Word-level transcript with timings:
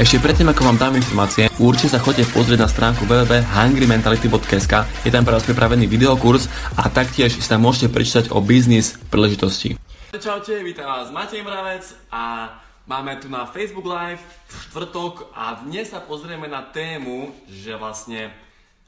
Ešte 0.00 0.16
predtým, 0.16 0.48
ako 0.48 0.64
vám 0.64 0.80
dám 0.80 0.96
informácie, 0.96 1.52
určite 1.60 1.92
sa 1.92 2.00
chodite 2.00 2.24
pozrieť 2.32 2.64
na 2.64 2.72
stránku 2.72 3.04
www.hungrymentality.sk 3.04 5.04
Je 5.04 5.12
tam 5.12 5.28
pre 5.28 5.36
vás 5.36 5.44
pripravený 5.44 5.84
videokurs 5.84 6.48
a 6.72 6.88
taktiež 6.88 7.36
si 7.36 7.44
tam 7.44 7.68
môžete 7.68 7.92
prečítať 7.92 8.32
o 8.32 8.40
biznis 8.40 8.96
príležitosti. 9.12 9.76
Čaute, 10.16 10.64
vítam 10.64 10.88
vás 10.88 11.12
Matej 11.12 11.44
Mravec 11.44 11.84
a 12.08 12.48
máme 12.88 13.20
tu 13.20 13.28
na 13.28 13.44
Facebook 13.44 13.84
Live 13.84 14.24
v 14.24 14.54
štvrtok 14.72 15.36
a 15.36 15.60
dnes 15.68 15.92
sa 15.92 16.00
pozrieme 16.00 16.48
na 16.48 16.64
tému, 16.64 17.36
že 17.52 17.76
vlastne, 17.76 18.32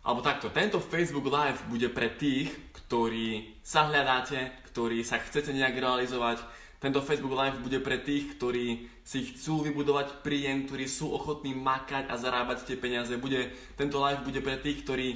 alebo 0.01 0.25
takto, 0.25 0.49
tento 0.49 0.81
Facebook 0.81 1.29
Live 1.29 1.61
bude 1.69 1.93
pre 1.93 2.09
tých, 2.09 2.57
ktorí 2.73 3.61
sa 3.61 3.85
hľadáte, 3.85 4.65
ktorí 4.73 5.05
sa 5.05 5.21
chcete 5.21 5.53
nejak 5.53 5.77
realizovať, 5.77 6.41
tento 6.81 7.05
Facebook 7.05 7.37
Live 7.37 7.61
bude 7.61 7.85
pre 7.85 8.01
tých, 8.01 8.33
ktorí 8.41 8.92
si 9.03 9.35
chcú 9.35 9.67
vybudovať 9.67 10.23
príjem, 10.23 10.65
ktorí 10.67 10.87
sú 10.87 11.11
ochotní 11.11 11.53
makať 11.59 12.07
a 12.07 12.15
zarábať 12.15 12.71
tie 12.71 12.79
peniaze. 12.79 13.19
Bude, 13.19 13.51
tento 13.75 13.99
live 13.99 14.23
bude 14.23 14.39
pre 14.39 14.57
tých, 14.63 14.87
ktorí, 14.87 15.09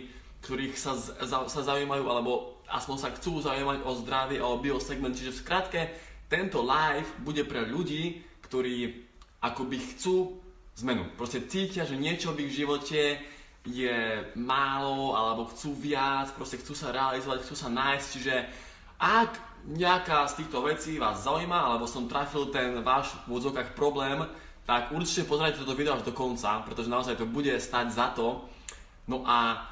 ktorých 0.43 0.75
sa, 0.75 0.99
za, 0.99 1.47
sa 1.47 1.61
zaujímajú 1.63 2.05
alebo 2.11 2.63
aspoň 2.67 2.97
sa 2.99 3.15
chcú 3.15 3.39
zaujímať 3.39 3.87
o 3.87 3.93
zdravie 4.03 4.39
a 4.43 4.51
o 4.51 4.59
biosegment. 4.59 5.15
Čiže 5.15 5.39
v 5.39 5.43
skratke, 5.43 5.81
tento 6.27 6.67
live 6.67 7.07
bude 7.23 7.47
pre 7.47 7.63
ľudí, 7.63 8.27
ktorí 8.43 9.07
akoby 9.39 9.79
chcú 9.95 10.43
zmenu. 10.83 11.07
Proste 11.15 11.47
cítia, 11.47 11.87
že 11.87 11.95
niečo 11.95 12.35
v 12.35 12.51
ich 12.51 12.59
živote 12.59 13.23
je 13.67 13.99
málo 14.39 15.15
alebo 15.15 15.47
chcú 15.51 15.75
viac, 15.75 16.35
proste 16.35 16.59
chcú 16.59 16.75
sa 16.75 16.91
realizovať, 16.91 17.47
chcú 17.47 17.55
sa 17.55 17.71
nájsť. 17.71 18.07
Čiže 18.19 18.35
ak 18.99 19.56
nejaká 19.67 20.31
z 20.31 20.43
týchto 20.43 20.63
vecí 20.63 20.99
vás 21.03 21.27
zaujíma, 21.27 21.59
alebo 21.59 21.91
som 21.91 22.07
trafil 22.07 22.47
ten 22.55 22.79
váš 22.87 23.19
v 23.27 23.35
úvodzovkách 23.35 23.75
problém, 23.75 24.23
tak 24.67 24.95
určite 24.95 25.27
pozrite 25.27 25.63
toto 25.63 25.75
video 25.75 25.95
až 25.95 26.07
do 26.07 26.15
konca, 26.15 26.63
pretože 26.63 26.91
naozaj 26.91 27.19
to 27.19 27.27
bude 27.27 27.51
stať 27.59 27.91
za 27.91 28.11
to. 28.15 28.47
No 29.07 29.23
a 29.27 29.63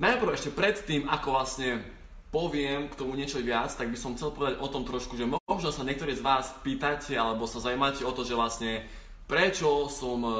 najprv 0.00 0.32
ešte 0.32 0.52
predtým, 0.52 1.08
ako 1.08 1.28
vlastne 1.36 1.84
poviem 2.32 2.88
k 2.88 2.96
tomu 2.96 3.18
niečo 3.18 3.42
viac, 3.42 3.68
tak 3.74 3.90
by 3.90 3.98
som 3.98 4.14
chcel 4.16 4.32
povedať 4.32 4.62
o 4.62 4.70
tom 4.70 4.86
trošku, 4.86 5.18
že 5.18 5.28
možno 5.28 5.68
sa 5.74 5.84
niektorí 5.84 6.14
z 6.14 6.24
vás 6.24 6.54
pýtate 6.64 7.18
alebo 7.18 7.44
sa 7.44 7.60
zaujímate 7.60 8.06
o 8.06 8.14
to, 8.14 8.22
že 8.22 8.38
vlastne 8.38 8.86
prečo 9.26 9.90
som 9.90 10.22
e, 10.22 10.32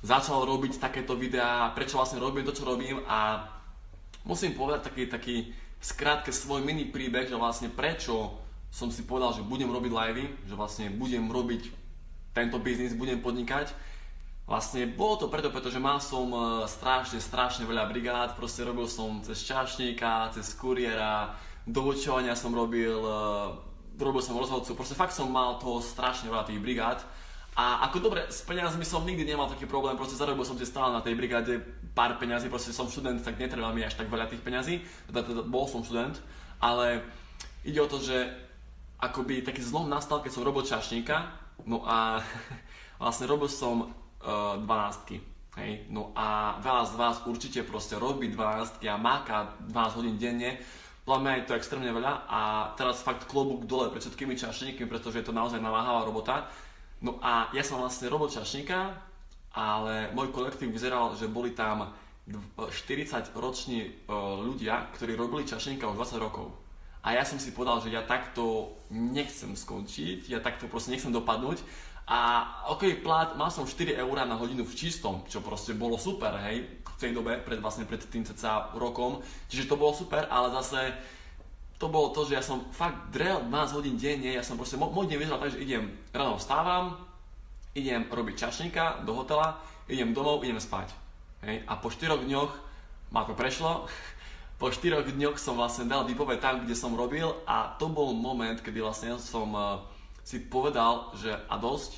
začal 0.00 0.48
robiť 0.48 0.80
takéto 0.80 1.14
videá, 1.14 1.70
prečo 1.76 2.00
vlastne 2.00 2.18
robím 2.18 2.48
to, 2.48 2.56
čo 2.56 2.64
robím 2.64 3.04
a 3.04 3.46
musím 4.24 4.56
povedať 4.56 4.80
taký, 4.88 5.02
taký 5.06 5.36
v 5.80 5.84
skratke 5.84 6.28
svoj 6.28 6.60
mini 6.60 6.84
príbeh, 6.92 7.24
že 7.24 7.40
vlastne 7.40 7.72
prečo 7.72 8.36
som 8.68 8.92
si 8.92 9.02
povedal, 9.02 9.32
že 9.32 9.42
budem 9.48 9.72
robiť 9.72 9.90
livey, 9.90 10.26
že 10.44 10.54
vlastne 10.54 10.92
budem 10.92 11.26
robiť 11.26 11.72
tento 12.36 12.60
biznis, 12.60 12.94
budem 12.94 13.18
podnikať. 13.18 13.72
Vlastne 14.46 14.86
bolo 14.86 15.16
to 15.18 15.26
preto, 15.32 15.48
pretože 15.50 15.82
mal 15.82 15.98
som 15.98 16.30
e, 16.30 16.38
strašne, 16.66 17.18
strašne 17.18 17.64
veľa 17.66 17.86
brigád, 17.86 18.34
proste 18.34 18.66
robil 18.66 18.86
som 18.90 19.22
cez 19.22 19.46
čašníka, 19.46 20.34
cez 20.34 20.54
kuriéra, 20.58 21.34
do 21.66 21.86
učovania 21.86 22.34
som 22.34 22.50
robil, 22.50 22.98
e, 22.98 23.18
robil 23.98 24.22
som 24.22 24.38
rozhodcu, 24.38 24.74
proste 24.74 24.98
fakt 24.98 25.14
som 25.14 25.30
mal 25.30 25.58
toho 25.62 25.78
strašne 25.78 26.30
veľa 26.30 26.46
tých 26.50 26.62
brigád 26.62 26.98
a 27.58 27.90
ako 27.90 27.98
dobre, 27.98 28.22
s 28.30 28.46
peniazmi 28.46 28.86
som 28.86 29.02
nikdy 29.02 29.26
nemal 29.26 29.50
taký 29.50 29.66
problém, 29.66 29.98
proste 29.98 30.14
zarobil 30.14 30.46
som 30.46 30.54
si 30.54 30.62
stále 30.62 30.94
na 30.94 31.02
tej 31.02 31.18
brigáde 31.18 31.58
pár 31.92 32.14
peňazí, 32.14 32.46
proste 32.46 32.70
som 32.70 32.86
študent, 32.86 33.18
tak 33.26 33.42
netreba 33.42 33.74
mi 33.74 33.82
až 33.82 33.98
tak 33.98 34.06
veľa 34.06 34.30
tých 34.30 34.40
peňazí, 34.40 34.78
teda, 35.10 35.26
teda 35.26 35.42
bol 35.42 35.66
som 35.66 35.82
študent, 35.82 36.22
ale 36.62 37.02
ide 37.66 37.82
o 37.82 37.90
to, 37.90 37.98
že 37.98 38.30
akoby 39.02 39.42
taký 39.42 39.66
zlom 39.66 39.90
nastal, 39.90 40.22
keď 40.22 40.30
som 40.30 40.46
robil 40.46 40.62
čašníka, 40.62 41.26
no 41.66 41.82
a 41.82 42.22
vlastne 43.02 43.26
robil 43.26 43.50
som 43.50 43.90
uh, 43.90 44.54
dvanáctky, 44.62 45.18
hej, 45.58 45.90
no 45.90 46.14
a 46.14 46.54
veľa 46.62 46.84
z 46.86 46.94
vás 46.94 47.16
určite 47.26 47.66
proste 47.66 47.98
robí 47.98 48.30
dvanáctky 48.30 48.86
a 48.86 48.94
máka 48.94 49.58
12 49.66 49.98
hodín 49.98 50.16
denne, 50.22 50.62
podľa 51.02 51.20
mňa 51.26 51.32
je 51.34 51.46
to 51.50 51.56
extrémne 51.58 51.90
veľa 51.90 52.30
a 52.30 52.40
teraz 52.78 53.02
fakt 53.02 53.26
klobúk 53.26 53.66
dole 53.66 53.90
pred 53.90 53.98
všetkými 53.98 54.38
čašníkmi, 54.38 54.86
pretože 54.86 55.18
je 55.18 55.26
to 55.26 55.34
naozaj 55.34 55.58
namáhavá 55.58 56.06
robota, 56.06 56.46
No 57.00 57.16
a 57.24 57.48
ja 57.56 57.64
som 57.64 57.80
vlastne 57.80 58.12
robil 58.12 58.28
čašníka, 58.28 58.92
ale 59.56 60.12
môj 60.12 60.30
kolektív 60.30 60.70
vyzeral, 60.70 61.16
že 61.16 61.26
boli 61.26 61.56
tam 61.56 61.90
40 62.28 63.34
roční 63.34 63.80
e, 63.82 63.90
ľudia, 64.46 64.92
ktorí 64.94 65.16
robili 65.18 65.48
čašníka 65.48 65.88
už 65.90 65.96
20 65.96 66.20
rokov. 66.22 66.52
A 67.00 67.16
ja 67.16 67.24
som 67.24 67.40
si 67.40 67.56
povedal, 67.56 67.80
že 67.80 67.90
ja 67.90 68.04
takto 68.04 68.76
nechcem 68.92 69.56
skončiť, 69.56 70.28
ja 70.28 70.44
takto 70.44 70.68
proste 70.68 70.92
nechcem 70.92 71.10
dopadnúť. 71.10 71.64
A 72.10 72.44
ok, 72.68 73.00
plat, 73.00 73.32
mal 73.38 73.48
som 73.48 73.64
4 73.64 73.96
eurá 73.96 74.28
na 74.28 74.36
hodinu 74.36 74.66
v 74.66 74.76
čistom, 74.76 75.24
čo 75.30 75.40
proste 75.40 75.72
bolo 75.72 75.96
super, 75.96 76.36
hej, 76.44 76.82
v 76.84 76.96
tej 77.00 77.16
dobe, 77.16 77.38
pred, 77.40 77.62
vlastne 77.62 77.88
pred 77.88 78.02
tým 78.04 78.26
cca 78.26 78.74
rokom. 78.76 79.24
Čiže 79.48 79.70
to 79.70 79.80
bolo 79.80 79.96
super, 79.96 80.28
ale 80.28 80.52
zase 80.60 80.92
to 81.80 81.88
bolo 81.88 82.12
to, 82.12 82.28
že 82.28 82.36
ja 82.36 82.44
som 82.44 82.68
fakt 82.76 83.08
drel 83.08 83.40
12 83.48 83.76
hodín 83.80 83.96
denne, 83.96 84.36
ja 84.36 84.44
som 84.44 84.60
proste, 84.60 84.76
môj 84.76 85.08
deň 85.08 85.16
vyzeral 85.16 85.40
tak, 85.40 85.56
že 85.56 85.64
idem, 85.64 85.88
ráno 86.12 86.36
vstávam, 86.36 87.00
idem 87.72 88.04
robiť 88.04 88.36
čašníka 88.36 89.08
do 89.08 89.16
hotela, 89.16 89.56
idem 89.88 90.12
domov, 90.12 90.44
idem 90.44 90.60
spať. 90.60 90.92
Hej? 91.40 91.64
A 91.64 91.80
po 91.80 91.88
4 91.88 92.20
dňoch 92.28 92.52
ma 93.16 93.24
to 93.24 93.32
prešlo, 93.32 93.88
po 94.60 94.68
4 94.68 95.08
dňoch 95.08 95.40
som 95.40 95.56
vlastne 95.56 95.88
dal 95.88 96.04
výpoveď 96.04 96.38
tam, 96.44 96.54
kde 96.68 96.76
som 96.76 96.92
robil 96.92 97.32
a 97.48 97.72
to 97.80 97.88
bol 97.88 98.12
moment, 98.12 98.60
kedy 98.60 98.84
vlastne 98.84 99.16
som 99.16 99.48
uh, 99.56 99.80
si 100.20 100.36
povedal, 100.36 101.16
že 101.16 101.32
a 101.32 101.56
dosť, 101.56 101.96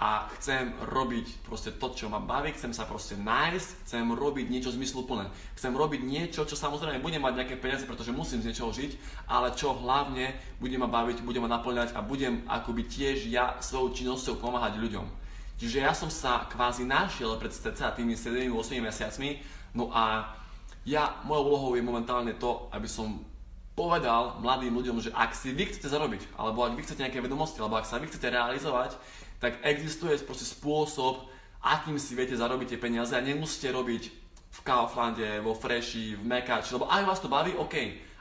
a 0.00 0.24
chcem 0.40 0.72
robiť 0.80 1.44
proste 1.44 1.76
to, 1.76 1.92
čo 1.92 2.08
ma 2.08 2.24
baví, 2.24 2.56
chcem 2.56 2.72
sa 2.72 2.88
proste 2.88 3.20
nájsť, 3.20 3.68
chcem 3.84 4.08
robiť 4.08 4.48
niečo 4.48 4.72
zmysluplné. 4.72 5.28
Chcem 5.60 5.76
robiť 5.76 6.00
niečo, 6.00 6.48
čo 6.48 6.56
samozrejme 6.56 7.04
bude 7.04 7.20
mať 7.20 7.36
nejaké 7.36 7.60
peniaze, 7.60 7.84
pretože 7.84 8.08
musím 8.08 8.40
z 8.40 8.48
niečoho 8.48 8.72
žiť, 8.72 8.96
ale 9.28 9.52
čo 9.52 9.76
hlavne 9.76 10.32
bude 10.56 10.72
ma 10.80 10.88
baviť, 10.88 11.20
bude 11.20 11.36
ma 11.44 11.52
naplňať 11.52 11.92
a 11.92 12.00
budem 12.00 12.48
akoby 12.48 12.88
tiež 12.88 13.28
ja 13.28 13.60
svojou 13.60 13.92
činnosťou 13.92 14.40
pomáhať 14.40 14.80
ľuďom. 14.80 15.04
Čiže 15.60 15.84
ja 15.84 15.92
som 15.92 16.08
sa 16.08 16.48
kvázi 16.48 16.88
našiel 16.88 17.36
pred 17.36 17.52
cca 17.52 17.92
tými 17.92 18.16
7-8 18.16 18.80
mesiacmi, 18.80 19.36
no 19.76 19.92
a 19.92 20.32
ja, 20.88 21.20
mojou 21.28 21.44
úlohou 21.52 21.70
je 21.76 21.84
momentálne 21.84 22.32
to, 22.40 22.72
aby 22.72 22.88
som 22.88 23.20
povedal 23.76 24.40
mladým 24.40 24.72
ľuďom, 24.72 24.96
že 25.04 25.12
ak 25.12 25.36
si 25.36 25.52
vy 25.52 25.68
chcete 25.68 25.92
zarobiť, 25.92 26.40
alebo 26.40 26.64
ak 26.64 26.72
vy 26.72 26.88
chcete 26.88 27.04
nejaké 27.04 27.20
vedomosti, 27.20 27.60
alebo 27.60 27.76
ak 27.76 27.84
sa 27.84 28.00
vy 28.00 28.08
chcete 28.08 28.32
realizovať, 28.32 28.96
tak 29.40 29.58
existuje 29.64 30.20
proste 30.22 30.44
spôsob, 30.44 31.26
akým 31.64 31.96
si 31.96 32.12
viete 32.12 32.36
zarobiť 32.36 32.76
tie 32.76 32.80
peniaze 32.80 33.16
a 33.16 33.24
nemusíte 33.24 33.72
robiť 33.72 34.02
v 34.50 34.60
Kauflande, 34.60 35.40
vo 35.40 35.56
Freshi, 35.56 36.14
v 36.14 36.22
Mekači, 36.22 36.76
lebo 36.76 36.86
aj 36.86 37.02
vás 37.08 37.20
to 37.24 37.32
baví, 37.32 37.56
OK, 37.56 37.74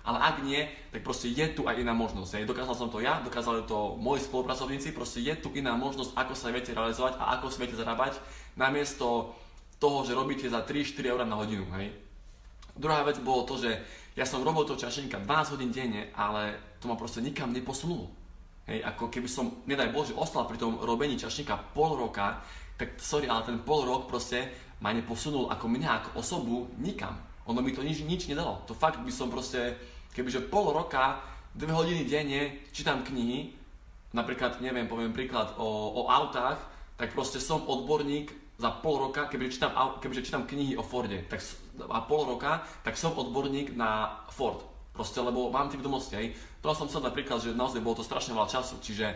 ale 0.07 0.17
ak 0.23 0.41
nie, 0.41 0.63
tak 0.95 1.03
proste 1.03 1.27
je 1.27 1.45
tu 1.51 1.67
aj 1.67 1.75
iná 1.75 1.91
možnosť. 1.91 2.31
Hej. 2.39 2.43
Dokázal 2.47 2.75
som 2.75 2.89
to 2.89 3.03
ja, 3.03 3.19
dokázali 3.19 3.67
to 3.67 3.99
moji 3.99 4.23
spolupracovníci, 4.23 4.95
proste 4.95 5.19
je 5.19 5.35
tu 5.35 5.51
iná 5.53 5.75
možnosť, 5.75 6.15
ako 6.15 6.33
sa 6.33 6.55
viete 6.55 6.71
realizovať 6.71 7.19
a 7.19 7.37
ako 7.37 7.51
sa 7.51 7.57
viete 7.61 7.75
zarábať, 7.75 8.17
namiesto 8.55 9.35
toho, 9.77 10.07
že 10.07 10.15
robíte 10.15 10.47
za 10.47 10.63
3-4 10.63 11.13
eur 11.13 11.19
na 11.27 11.35
hodinu. 11.35 11.67
Hej. 11.75 11.93
Druhá 12.79 13.03
vec 13.03 13.19
bolo 13.19 13.43
to, 13.43 13.59
že 13.59 13.75
ja 14.15 14.23
som 14.23 14.43
robil 14.43 14.63
to 14.63 14.79
čašenka 14.79 15.19
12 15.23 15.55
hodín 15.55 15.71
denne, 15.71 16.11
ale 16.15 16.55
to 16.79 16.87
ma 16.87 16.95
proste 16.95 17.19
nikam 17.19 17.51
neposunulo. 17.51 18.18
Hej, 18.69 18.85
ako 18.85 19.09
keby 19.09 19.25
som, 19.25 19.65
nedaj 19.65 19.89
Bože, 19.89 20.13
ostal 20.13 20.45
pri 20.45 20.61
tom 20.61 20.77
robení 20.77 21.17
čašníka 21.17 21.73
pol 21.73 21.97
roka, 21.97 22.37
tak 22.77 23.01
sorry, 23.01 23.25
ale 23.25 23.41
ten 23.41 23.57
pol 23.65 23.81
rok 23.81 24.05
proste 24.05 24.45
ma 24.77 24.93
neposunul 24.93 25.49
ako 25.49 25.65
mňa, 25.65 25.89
ako 25.89 26.09
osobu 26.21 26.69
nikam. 26.77 27.17
Ono 27.49 27.65
mi 27.65 27.73
to 27.73 27.81
nič, 27.81 28.05
nič 28.05 28.29
nedalo. 28.29 28.61
To 28.69 28.77
fakt 28.77 29.01
by 29.01 29.09
som 29.09 29.33
proste, 29.33 29.73
kebyže 30.13 30.53
pol 30.53 30.69
roka, 30.69 31.17
dve 31.57 31.73
hodiny 31.73 32.05
denne 32.05 32.61
čítam 32.69 33.01
knihy, 33.01 33.57
napríklad, 34.13 34.61
neviem, 34.61 34.85
poviem 34.85 35.17
príklad 35.17 35.57
o, 35.57 36.05
o 36.05 36.13
autách, 36.13 36.61
tak 36.93 37.09
proste 37.17 37.41
som 37.41 37.65
odborník 37.65 38.29
za 38.61 38.69
pol 38.85 39.09
roka, 39.09 39.25
kebyže 39.33 39.57
čítam, 39.57 39.73
kebyže 39.97 40.29
čítam 40.29 40.45
knihy 40.45 40.77
o 40.77 40.85
Forde, 40.85 41.25
tak 41.25 41.41
a 41.89 42.05
pol 42.05 42.37
roka, 42.37 42.61
tak 42.85 43.01
som 43.01 43.17
odborník 43.17 43.73
na 43.73 44.21
Ford. 44.29 44.61
Proste, 44.93 45.23
lebo 45.23 45.53
mám 45.53 45.71
tých 45.71 45.79
vedomosti, 45.79 46.13
hej. 46.17 46.27
To 46.59 46.75
som 46.75 46.89
chcel 46.91 47.05
napríklad, 47.05 47.39
že 47.39 47.55
naozaj 47.55 47.79
bolo 47.79 48.01
to 48.01 48.07
strašne 48.07 48.35
veľa 48.35 48.51
času, 48.51 48.81
čiže 48.83 49.15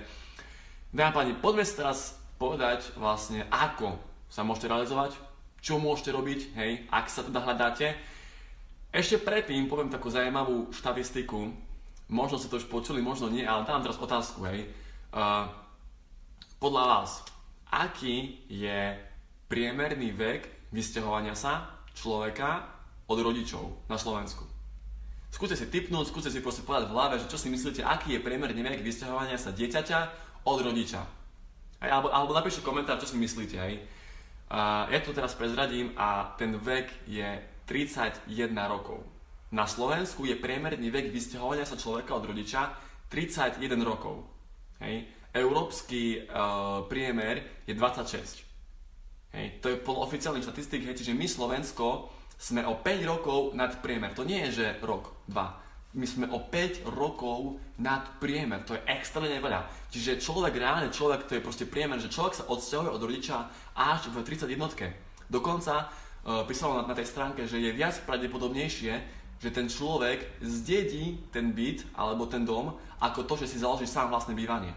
páni, 0.95 1.35
poďme 1.35 1.65
si 1.67 1.75
teraz 1.75 2.15
povedať 2.39 2.95
vlastne, 2.95 3.43
ako 3.51 3.97
sa 4.31 4.45
môžete 4.47 4.69
realizovať, 4.71 5.17
čo 5.59 5.79
môžete 5.79 6.11
robiť, 6.11 6.39
hej, 6.55 6.71
ak 6.91 7.05
sa 7.07 7.23
teda 7.23 7.43
hľadáte. 7.43 7.95
Ešte 8.93 9.17
predtým 9.19 9.65
poviem 9.65 9.89
takú 9.89 10.07
zaujímavú 10.13 10.69
štatistiku, 10.69 11.49
možno 12.13 12.37
ste 12.37 12.51
to 12.51 12.61
už 12.61 12.69
počuli, 12.69 13.01
možno 13.01 13.31
nie, 13.31 13.41
ale 13.41 13.65
dám 13.65 13.81
teraz 13.81 13.97
otázku, 13.97 14.45
hej. 14.45 14.69
Uh, 15.09 15.49
podľa 16.61 16.83
vás, 16.85 17.25
aký 17.73 18.45
je 18.47 18.95
priemerný 19.49 20.13
vek 20.13 20.71
vysťahovania 20.71 21.33
sa 21.35 21.83
človeka 21.97 22.69
od 23.09 23.17
rodičov 23.19 23.89
na 23.89 23.97
Slovensku? 23.97 24.52
Skúste 25.33 25.57
si 25.57 25.65
typnúť, 25.65 26.13
skúste 26.13 26.29
si 26.29 26.45
proste 26.45 26.61
povedať 26.61 26.93
v 26.93 26.93
hlave, 26.93 27.17
že 27.17 27.25
čo 27.25 27.41
si 27.41 27.49
myslíte, 27.49 27.81
aký 27.81 28.13
je 28.13 28.21
priemerný 28.21 28.61
vek 28.61 28.85
vysťahovania 28.85 29.41
sa 29.41 29.49
dieťaťa 29.49 29.99
od 30.45 30.59
rodiča. 30.61 31.01
Hej, 31.81 31.89
alebo, 31.89 32.13
alebo 32.13 32.37
napíšte 32.37 32.61
komentár, 32.61 33.01
čo 33.01 33.09
si 33.09 33.17
myslíte. 33.17 33.57
Hej. 33.57 33.81
Uh, 34.53 34.85
ja 34.93 35.01
to 35.01 35.09
teraz 35.09 35.33
prezradím 35.33 35.89
a 35.97 36.37
ten 36.37 36.53
vek 36.53 37.09
je 37.09 37.25
31 37.65 38.29
rokov. 38.69 39.01
Na 39.49 39.65
Slovensku 39.65 40.29
je 40.29 40.37
priemerný 40.37 40.93
vek 40.93 41.09
vysťahovania 41.09 41.65
sa 41.65 41.81
človeka 41.81 42.13
od 42.13 42.29
rodiča 42.29 42.69
31 43.09 43.57
rokov. 43.81 44.29
Hej. 44.85 45.09
Európsky 45.33 46.29
uh, 46.29 46.85
priemer 46.85 47.65
je 47.65 47.73
26. 47.73 48.45
Hej. 49.33 49.45
To 49.65 49.73
je 49.73 49.81
podľa 49.81 50.13
oficiálnych 50.13 50.45
štatistík, 50.45 50.85
hej, 50.85 50.93
čiže 50.93 51.17
my 51.17 51.25
Slovensko 51.25 52.13
sme 52.43 52.67
o 52.67 52.75
5 52.75 53.07
rokov 53.07 53.55
nad 53.55 53.71
priemer. 53.79 54.11
To 54.11 54.27
nie 54.27 54.43
je, 54.51 54.59
že 54.59 54.65
rok, 54.83 55.15
dva 55.31 55.63
my 55.93 56.05
sme 56.09 56.25
o 56.33 56.41
5 56.41 56.89
rokov 56.89 57.61
nad 57.77 58.01
priemer. 58.17 58.65
To 58.65 58.73
je 58.73 58.81
extrémne 58.89 59.37
veľa. 59.37 59.61
Čiže 59.93 60.17
človek, 60.17 60.57
reálne 60.57 60.89
človek, 60.89 61.29
to 61.29 61.37
je 61.37 61.45
proste 61.45 61.69
priemer, 61.69 62.01
že 62.01 62.09
človek 62.09 62.33
sa 62.33 62.49
odsťahuje 62.49 62.89
od 62.89 63.01
rodiča 63.01 63.37
až 63.77 64.09
v 64.09 64.25
31. 64.25 64.57
Dokonca 65.29 65.73
uh, 65.85 66.41
písalo 66.49 66.81
na, 66.81 66.89
na 66.89 66.97
tej 66.97 67.05
stránke, 67.05 67.45
že 67.45 67.61
je 67.61 67.69
viac 67.69 67.93
pravdepodobnejšie, 68.09 68.93
že 69.37 69.49
ten 69.53 69.69
človek 69.69 70.41
zdedí 70.41 71.29
ten 71.29 71.53
byt 71.53 71.85
alebo 71.93 72.25
ten 72.25 72.41
dom, 72.41 72.73
ako 72.97 73.29
to, 73.29 73.45
že 73.45 73.53
si 73.53 73.61
založí 73.61 73.85
sám 73.85 74.09
vlastné 74.09 74.33
bývanie. 74.33 74.73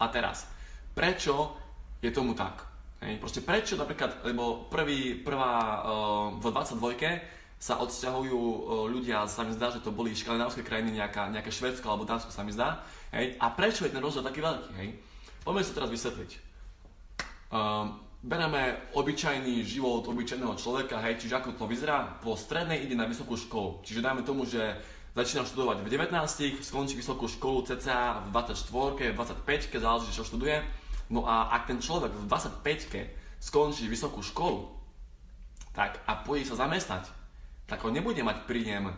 A 0.00 0.08
teraz, 0.08 0.48
prečo 0.96 1.60
je 2.00 2.08
tomu 2.08 2.32
tak? 2.32 2.69
Hej, 3.00 3.16
proste 3.16 3.40
prečo 3.40 3.80
napríklad, 3.80 4.20
lebo 4.28 4.68
prvý, 4.68 5.16
prvá 5.16 5.80
uh, 5.80 6.36
v 6.36 6.52
22 6.52 7.40
sa 7.60 7.76
odsťahujú 7.76 8.40
e, 8.40 8.58
ľudia, 8.88 9.28
sa 9.28 9.44
mi 9.44 9.52
zdá, 9.52 9.68
že 9.68 9.84
to 9.84 9.92
boli 9.92 10.16
škandinávské 10.16 10.64
krajiny, 10.64 10.96
nejaká, 10.96 11.28
nejaké 11.28 11.52
Švedsko 11.52 11.92
alebo 11.92 12.08
Dánsko 12.08 12.32
sa 12.32 12.40
mi 12.40 12.56
zdá. 12.56 12.80
Hej? 13.12 13.36
A 13.36 13.52
prečo 13.52 13.84
je 13.84 13.92
ten 13.92 14.00
rozdiel 14.00 14.24
taký 14.24 14.40
veľký? 14.40 14.72
Hej? 14.80 14.96
Poďme 15.44 15.60
sa 15.68 15.76
teraz 15.76 15.92
vysvetliť. 15.92 16.30
Um, 17.52 18.00
bereme 18.24 18.80
obyčajný 18.96 19.60
život 19.60 20.08
obyčajného 20.08 20.56
človeka, 20.56 21.04
hej, 21.04 21.20
čiže 21.20 21.36
ako 21.36 21.60
to 21.60 21.64
vyzerá, 21.68 22.20
po 22.24 22.32
strednej 22.32 22.80
ide 22.80 22.96
na 22.96 23.04
vysokú 23.04 23.36
školu. 23.36 23.84
Čiže 23.84 24.04
dajme 24.04 24.24
tomu, 24.24 24.48
že 24.48 24.80
začína 25.12 25.44
študovať 25.44 25.84
v 25.84 25.92
19, 25.92 26.64
skončí 26.64 26.96
vysokú 26.96 27.28
školu 27.28 27.68
cca 27.68 28.24
v 28.24 28.32
24, 28.32 29.12
v 29.12 29.20
25, 29.20 29.84
záleží, 29.84 30.10
čo 30.16 30.24
študuje. 30.24 30.64
No 31.10 31.26
a 31.26 31.50
ak 31.50 31.66
ten 31.66 31.82
človek 31.82 32.14
v 32.14 32.24
25 32.30 33.42
skončí 33.42 33.90
vysokú 33.90 34.22
školu, 34.22 34.70
tak 35.74 35.98
a 36.06 36.22
pôjde 36.22 36.54
sa 36.54 36.66
zamestnať, 36.66 37.10
tak 37.66 37.82
on 37.82 37.94
nebude 37.94 38.22
mať 38.22 38.46
príjem 38.46 38.94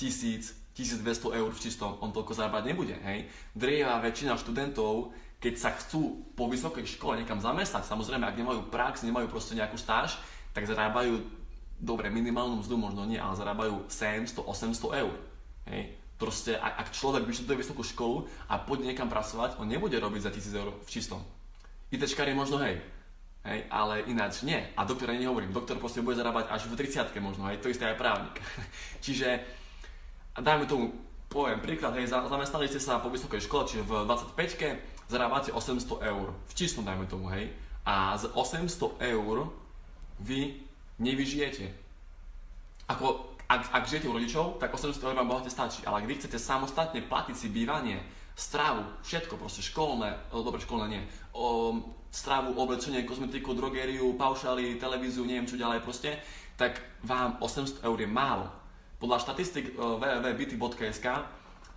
1000, 0.00 0.72
1200 0.72 1.36
eur 1.36 1.50
v 1.52 1.60
čistom, 1.60 2.00
on 2.00 2.12
toľko 2.12 2.32
zarábať 2.32 2.72
nebude, 2.72 2.96
hej. 3.04 3.28
Drevá 3.52 4.00
väčšina 4.00 4.40
študentov, 4.40 5.12
keď 5.40 5.54
sa 5.56 5.70
chcú 5.76 6.24
po 6.32 6.48
vysokej 6.48 6.84
škole 6.96 7.20
niekam 7.20 7.40
zamestnať, 7.40 7.84
samozrejme, 7.84 8.24
ak 8.24 8.40
nemajú 8.40 8.72
prax, 8.72 9.04
nemajú 9.04 9.28
proste 9.28 9.56
nejakú 9.56 9.76
stáž, 9.76 10.16
tak 10.56 10.64
zarábajú, 10.64 11.20
dobre, 11.76 12.08
minimálnu 12.08 12.60
mzdu 12.60 12.76
možno 12.76 13.04
nie, 13.04 13.20
ale 13.20 13.36
zarábajú 13.36 13.88
700, 13.88 14.44
800 14.48 15.00
eur, 15.00 15.14
hej. 15.68 15.96
Proste, 16.20 16.52
ak 16.60 16.92
človek 16.92 17.24
vyštuduje 17.24 17.64
vysokú 17.64 17.80
školu 17.80 18.28
a 18.44 18.60
pôjde 18.60 18.84
niekam 18.84 19.08
pracovať, 19.08 19.56
on 19.56 19.64
nebude 19.64 19.96
robiť 19.96 20.28
za 20.28 20.30
1000 20.32 20.60
eur 20.60 20.68
v 20.76 20.88
čistom. 20.92 21.24
ITčkár 21.90 22.30
je 22.30 22.38
možno, 22.38 22.58
hej, 22.62 22.78
Hej, 23.40 23.72
ale 23.72 24.04
ináč 24.04 24.44
nie. 24.44 24.60
A 24.76 24.84
doktora 24.84 25.16
nehovorím. 25.16 25.48
Doktor 25.48 25.80
proste 25.80 26.04
bude 26.04 26.12
zarábať 26.12 26.52
až 26.52 26.68
v 26.68 26.76
30 26.76 27.08
možno, 27.24 27.48
hej, 27.48 27.56
to 27.56 27.72
isté 27.72 27.88
aj 27.88 27.96
právnik. 27.96 28.36
Čiže, 29.04 29.40
dajme 30.36 30.68
tomu, 30.68 30.92
poviem 31.32 31.56
príklad, 31.64 31.96
hej, 31.96 32.12
zamestnali 32.12 32.68
ste 32.68 32.76
sa 32.76 33.00
po 33.00 33.08
vysokej 33.08 33.40
škole, 33.40 33.64
čiže 33.64 33.86
v 33.86 34.04
25-ke 34.04 34.68
zarábate 35.08 35.56
800 35.56 36.04
eur. 36.04 36.36
V 36.36 36.52
číslom 36.52 36.84
dajme 36.84 37.08
tomu, 37.08 37.32
hej. 37.32 37.48
A 37.88 38.12
z 38.20 38.28
800 38.34 39.00
eur 39.08 39.48
vy 40.20 40.60
nevyžijete. 41.00 41.70
Ako, 42.92 43.38
ak, 43.48 43.72
ak 43.72 43.88
žijete 43.88 44.10
u 44.10 44.18
rodičov, 44.18 44.60
tak 44.60 44.74
800 44.74 45.00
eur 45.00 45.16
vám 45.16 45.30
bohate 45.30 45.48
stačí. 45.48 45.80
Ale 45.88 46.04
ak 46.04 46.08
vy 46.10 46.18
chcete 46.20 46.36
samostatne 46.36 47.00
platiť 47.08 47.36
si 47.38 47.48
bývanie, 47.48 48.04
stravu, 48.36 48.84
všetko, 49.02 49.36
proste 49.36 49.62
školné, 49.62 50.16
dobre 50.32 50.60
školné 50.60 50.86
nie, 50.88 51.02
o, 51.32 51.76
stravu, 52.10 52.58
oblečenie, 52.58 53.06
kozmetiku, 53.06 53.54
drogériu, 53.54 54.14
paušály, 54.18 54.80
televíziu, 54.82 55.22
neviem 55.22 55.46
čo 55.46 55.60
ďalej 55.60 55.80
proste, 55.86 56.18
tak 56.58 56.82
vám 57.06 57.38
800 57.40 57.86
eur 57.86 57.98
je 57.98 58.10
málo. 58.10 58.46
Podľa 59.00 59.22
štatistik 59.24 59.72
www.byty.sk 59.78 61.06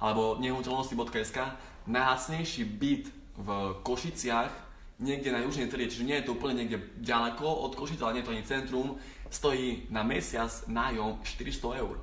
alebo 0.03 0.35
nehnuteľnosti.sk 0.43 1.39
najlacnejší 1.87 2.63
byt 2.67 3.05
v 3.39 3.47
Košiciach 3.79 4.51
niekde 4.99 5.31
na 5.31 5.39
južnej 5.43 5.71
trie, 5.71 5.87
čiže 5.87 6.07
nie 6.07 6.17
je 6.19 6.27
to 6.27 6.35
úplne 6.35 6.63
niekde 6.63 6.79
ďaleko 6.99 7.43
od 7.43 7.75
Košic, 7.75 7.99
ale 8.03 8.19
nie 8.19 8.21
je 8.23 8.27
to 8.27 8.35
ani 8.35 8.43
centrum, 8.43 8.87
stojí 9.31 9.87
na 9.89 10.03
mesiac 10.03 10.51
nájom 10.67 11.23
400 11.23 11.81
eur. 11.81 11.95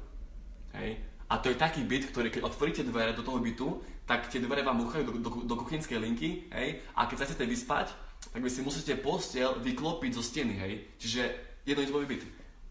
Hej. 0.75 0.99
A 1.31 1.39
to 1.39 1.53
je 1.53 1.61
taký 1.61 1.87
byt, 1.87 2.11
ktorý 2.11 2.29
keď 2.33 2.43
otvoríte 2.43 2.83
dvere 2.83 3.15
do 3.15 3.23
toho 3.23 3.39
bytu, 3.39 3.79
tak 4.11 4.27
tie 4.27 4.43
dvere 4.43 4.67
vám 4.67 4.83
uchajú 4.83 5.07
do, 5.07 5.13
do, 5.23 5.31
do 5.47 5.55
kuchynskej 5.55 6.03
linky, 6.03 6.51
hej, 6.51 6.83
a 6.99 7.07
keď 7.07 7.17
sa 7.23 7.27
chcete 7.31 7.47
vyspať, 7.47 7.95
tak 8.35 8.43
vy 8.43 8.51
si 8.51 8.67
musíte 8.67 8.99
postiel 8.99 9.55
vyklopiť 9.63 10.11
zo 10.19 10.23
steny, 10.27 10.59
hej, 10.59 10.83
čiže 10.99 11.31
jednoizbový 11.63 12.11
byt. 12.11 12.23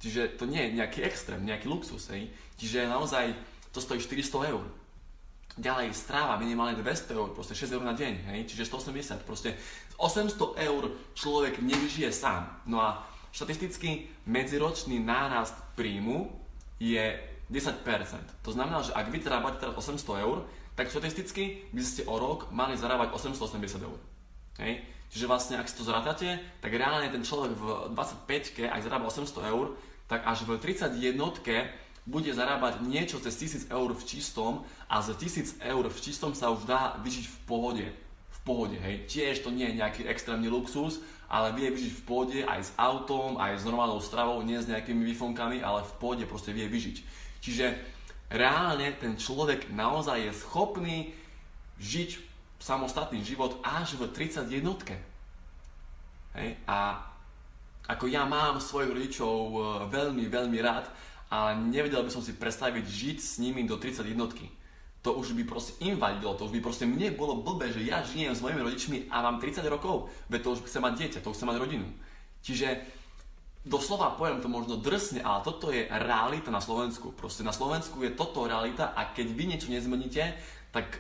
Čiže 0.03 0.35
to 0.35 0.43
nie 0.43 0.67
je 0.67 0.75
nejaký 0.83 0.99
extrém, 0.99 1.39
nejaký 1.47 1.71
luxus, 1.71 2.11
hej, 2.11 2.27
čiže 2.59 2.91
naozaj 2.91 3.31
to 3.71 3.79
stojí 3.79 4.03
400 4.03 4.51
eur. 4.51 4.67
Ďalej 5.55 5.95
stráva 5.95 6.35
minimálne 6.35 6.75
200 6.75 7.15
eur, 7.15 7.31
proste 7.31 7.55
6 7.55 7.71
eur 7.71 7.83
na 7.87 7.95
deň, 7.95 8.35
hej, 8.35 8.39
čiže 8.51 8.67
180, 8.67 9.23
proste 9.23 9.55
800 9.95 10.59
eur 10.59 10.91
človek 11.15 11.63
nevyžije 11.63 12.11
sám. 12.11 12.51
No 12.67 12.83
a 12.83 13.07
štatisticky 13.31 14.11
medziročný 14.27 14.99
nárast 14.99 15.55
príjmu 15.79 16.35
je 16.83 17.15
10%. 17.47 17.79
To 18.43 18.51
znamená, 18.51 18.83
že 18.83 18.91
ak 18.91 19.07
vy 19.07 19.23
zarábate 19.23 19.63
teraz 19.63 19.79
800 19.79 20.25
eur, 20.27 20.43
tak 20.79 20.87
štatisticky 20.87 21.67
by 21.75 21.83
ste 21.83 22.07
o 22.07 22.15
rok 22.15 22.47
mali 22.55 22.79
zarábať 22.79 23.11
880 23.11 23.83
eur. 23.83 23.99
Hej? 24.63 24.79
Čiže 25.11 25.27
vlastne, 25.27 25.59
ak 25.59 25.67
si 25.67 25.75
to 25.75 25.83
zrátate, 25.83 26.39
tak 26.63 26.71
reálne 26.71 27.11
ten 27.11 27.19
človek 27.19 27.51
v 27.51 27.63
25-ke, 27.91 28.63
ak 28.63 28.87
zarába 28.87 29.11
800 29.11 29.51
eur, 29.51 29.75
tak 30.07 30.23
až 30.23 30.47
v 30.47 30.55
31 30.55 31.19
bude 32.07 32.31
zarábať 32.31 32.79
niečo 32.79 33.19
cez 33.19 33.35
1000 33.35 33.75
eur 33.75 33.91
v 33.91 34.03
čistom 34.07 34.63
a 34.87 35.03
za 35.03 35.11
1000 35.11 35.59
eur 35.67 35.83
v 35.83 35.99
čistom 35.99 36.31
sa 36.31 36.47
už 36.47 36.63
dá 36.63 36.95
vyžiť 37.03 37.25
v 37.27 37.37
pohode. 37.43 37.85
V 38.31 38.39
pohode, 38.47 38.79
hej. 38.79 39.03
Tiež 39.03 39.43
to 39.43 39.51
nie 39.51 39.67
je 39.67 39.83
nejaký 39.83 40.07
extrémny 40.07 40.47
luxus, 40.47 41.03
ale 41.27 41.51
vie 41.59 41.75
vyžiť 41.75 41.91
v 41.91 42.05
pohode 42.07 42.39
aj 42.47 42.71
s 42.71 42.71
autom, 42.79 43.35
aj 43.35 43.59
s 43.59 43.67
normálnou 43.67 43.99
stravou, 43.99 44.39
nie 44.47 44.55
s 44.55 44.71
nejakými 44.71 45.03
výfonkami, 45.11 45.59
ale 45.59 45.83
v 45.83 45.93
pohode 45.99 46.23
proste 46.23 46.55
vie 46.55 46.71
vyžiť. 46.71 46.97
Čiže 47.43 47.65
reálne 48.29 48.93
ten 49.01 49.17
človek 49.17 49.73
naozaj 49.73 50.29
je 50.29 50.33
schopný 50.33 50.97
žiť 51.81 52.21
samostatný 52.61 53.25
život 53.25 53.57
až 53.65 53.97
v 53.97 54.05
31. 54.11 54.49
Hej? 56.37 56.49
A 56.69 57.01
ako 57.89 58.05
ja 58.05 58.27
mám 58.29 58.61
svojich 58.61 58.93
rodičov 58.93 59.35
e, 59.49 59.57
veľmi, 59.89 60.29
veľmi 60.29 60.59
rád 60.61 60.85
a 61.33 61.57
nevedel 61.57 62.05
by 62.05 62.11
som 62.13 62.21
si 62.21 62.37
predstaviť 62.37 62.85
žiť 62.85 63.17
s 63.17 63.31
nimi 63.41 63.65
do 63.65 63.81
31. 63.81 64.13
To 64.99 65.15
už 65.15 65.31
by 65.33 65.43
proste 65.47 65.79
im 65.81 65.95
vadilo, 65.95 66.35
to 66.35 66.45
už 66.45 66.53
by 66.59 66.61
proste 66.61 66.83
mne 66.83 67.15
bolo 67.15 67.39
blbé, 67.39 67.71
že 67.71 67.87
ja 67.87 68.03
žijem 68.03 68.35
s 68.35 68.43
mojimi 68.43 68.61
rodičmi 68.61 68.97
a 69.07 69.23
mám 69.23 69.39
30 69.39 69.63
rokov, 69.71 70.11
veď 70.27 70.39
to 70.43 70.49
už 70.59 70.67
chce 70.67 70.77
mať 70.83 70.93
dieťa, 70.99 71.19
to 71.23 71.31
už 71.31 71.37
chce 71.39 71.47
mať 71.47 71.57
rodinu. 71.57 71.87
Čiže 72.43 72.67
doslova 73.69 74.17
poviem 74.17 74.41
to 74.41 74.49
možno 74.49 74.81
drsne, 74.81 75.21
ale 75.21 75.45
toto 75.45 75.69
je 75.69 75.85
realita 75.85 76.49
na 76.49 76.59
Slovensku. 76.59 77.13
Proste 77.13 77.45
na 77.45 77.53
Slovensku 77.53 78.01
je 78.01 78.17
toto 78.17 78.49
realita 78.49 78.91
a 78.97 79.13
keď 79.13 79.27
vy 79.29 79.43
niečo 79.45 79.69
nezmeníte, 79.69 80.33
tak 80.73 80.97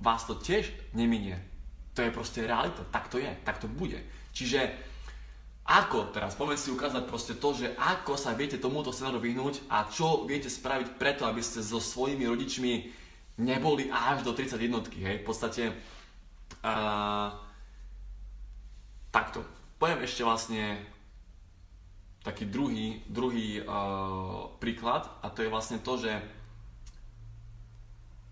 vás 0.00 0.24
to 0.24 0.34
tiež 0.40 0.72
neminie. 0.96 1.36
To 1.92 2.04
je 2.04 2.12
proste 2.12 2.44
realita, 2.44 2.84
tak 2.88 3.12
to 3.12 3.20
je, 3.20 3.28
tak 3.44 3.60
to 3.60 3.68
bude. 3.68 4.00
Čiže 4.32 4.72
ako 5.66 6.14
teraz, 6.14 6.38
poďme 6.38 6.56
si 6.56 6.70
ukázať 6.70 7.02
proste 7.10 7.34
to, 7.36 7.50
že 7.50 7.74
ako 7.74 8.14
sa 8.14 8.38
viete 8.38 8.56
tomuto 8.56 8.94
scenáru 8.94 9.18
vyhnúť 9.18 9.66
a 9.66 9.84
čo 9.90 10.22
viete 10.22 10.46
spraviť 10.46 10.94
preto, 10.94 11.26
aby 11.26 11.42
ste 11.42 11.58
so 11.58 11.82
svojimi 11.82 12.22
rodičmi 12.22 12.72
neboli 13.42 13.90
až 13.90 14.22
do 14.22 14.30
31, 14.30 14.62
hej, 15.02 15.16
v 15.20 15.26
podstate 15.26 15.62
uh, 16.62 17.34
takto. 19.10 19.42
Poviem 19.76 20.06
ešte 20.06 20.22
vlastne 20.22 20.80
taký 22.26 22.50
druhý, 22.50 23.06
druhý 23.06 23.62
uh, 23.62 24.50
príklad 24.58 25.06
a 25.22 25.30
to 25.30 25.46
je 25.46 25.52
vlastne 25.52 25.78
to, 25.78 25.94
že 25.94 26.10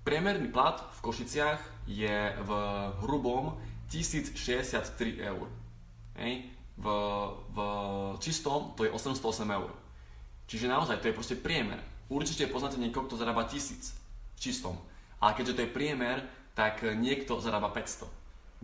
priemerný 0.03 0.51
plat 0.51 0.83
v 0.83 0.99
Košiciach 0.99 1.61
je 1.87 2.35
v 2.43 2.51
hrubom 3.07 3.55
1063 3.87 5.23
eur. 5.23 5.47
Hej. 6.19 6.51
V, 6.75 6.87
v 7.55 7.59
čistom 8.19 8.75
to 8.75 8.83
je 8.83 8.91
808 8.91 9.47
eur. 9.47 9.71
Čiže 10.51 10.67
naozaj 10.67 10.99
to 10.99 11.09
je 11.09 11.17
proste 11.17 11.37
priemer. 11.39 11.79
Určite 12.11 12.51
poznáte 12.51 12.83
niekoho, 12.83 13.07
kto 13.07 13.17
zarába 13.17 13.47
1000 13.47 13.95
v 14.35 14.39
čistom. 14.43 14.77
Ale 15.23 15.39
keďže 15.39 15.55
to 15.55 15.63
je 15.65 15.71
priemer, 15.71 16.27
tak 16.53 16.83
niekto 16.83 17.39
zarába 17.41 17.71
500. 17.71 18.11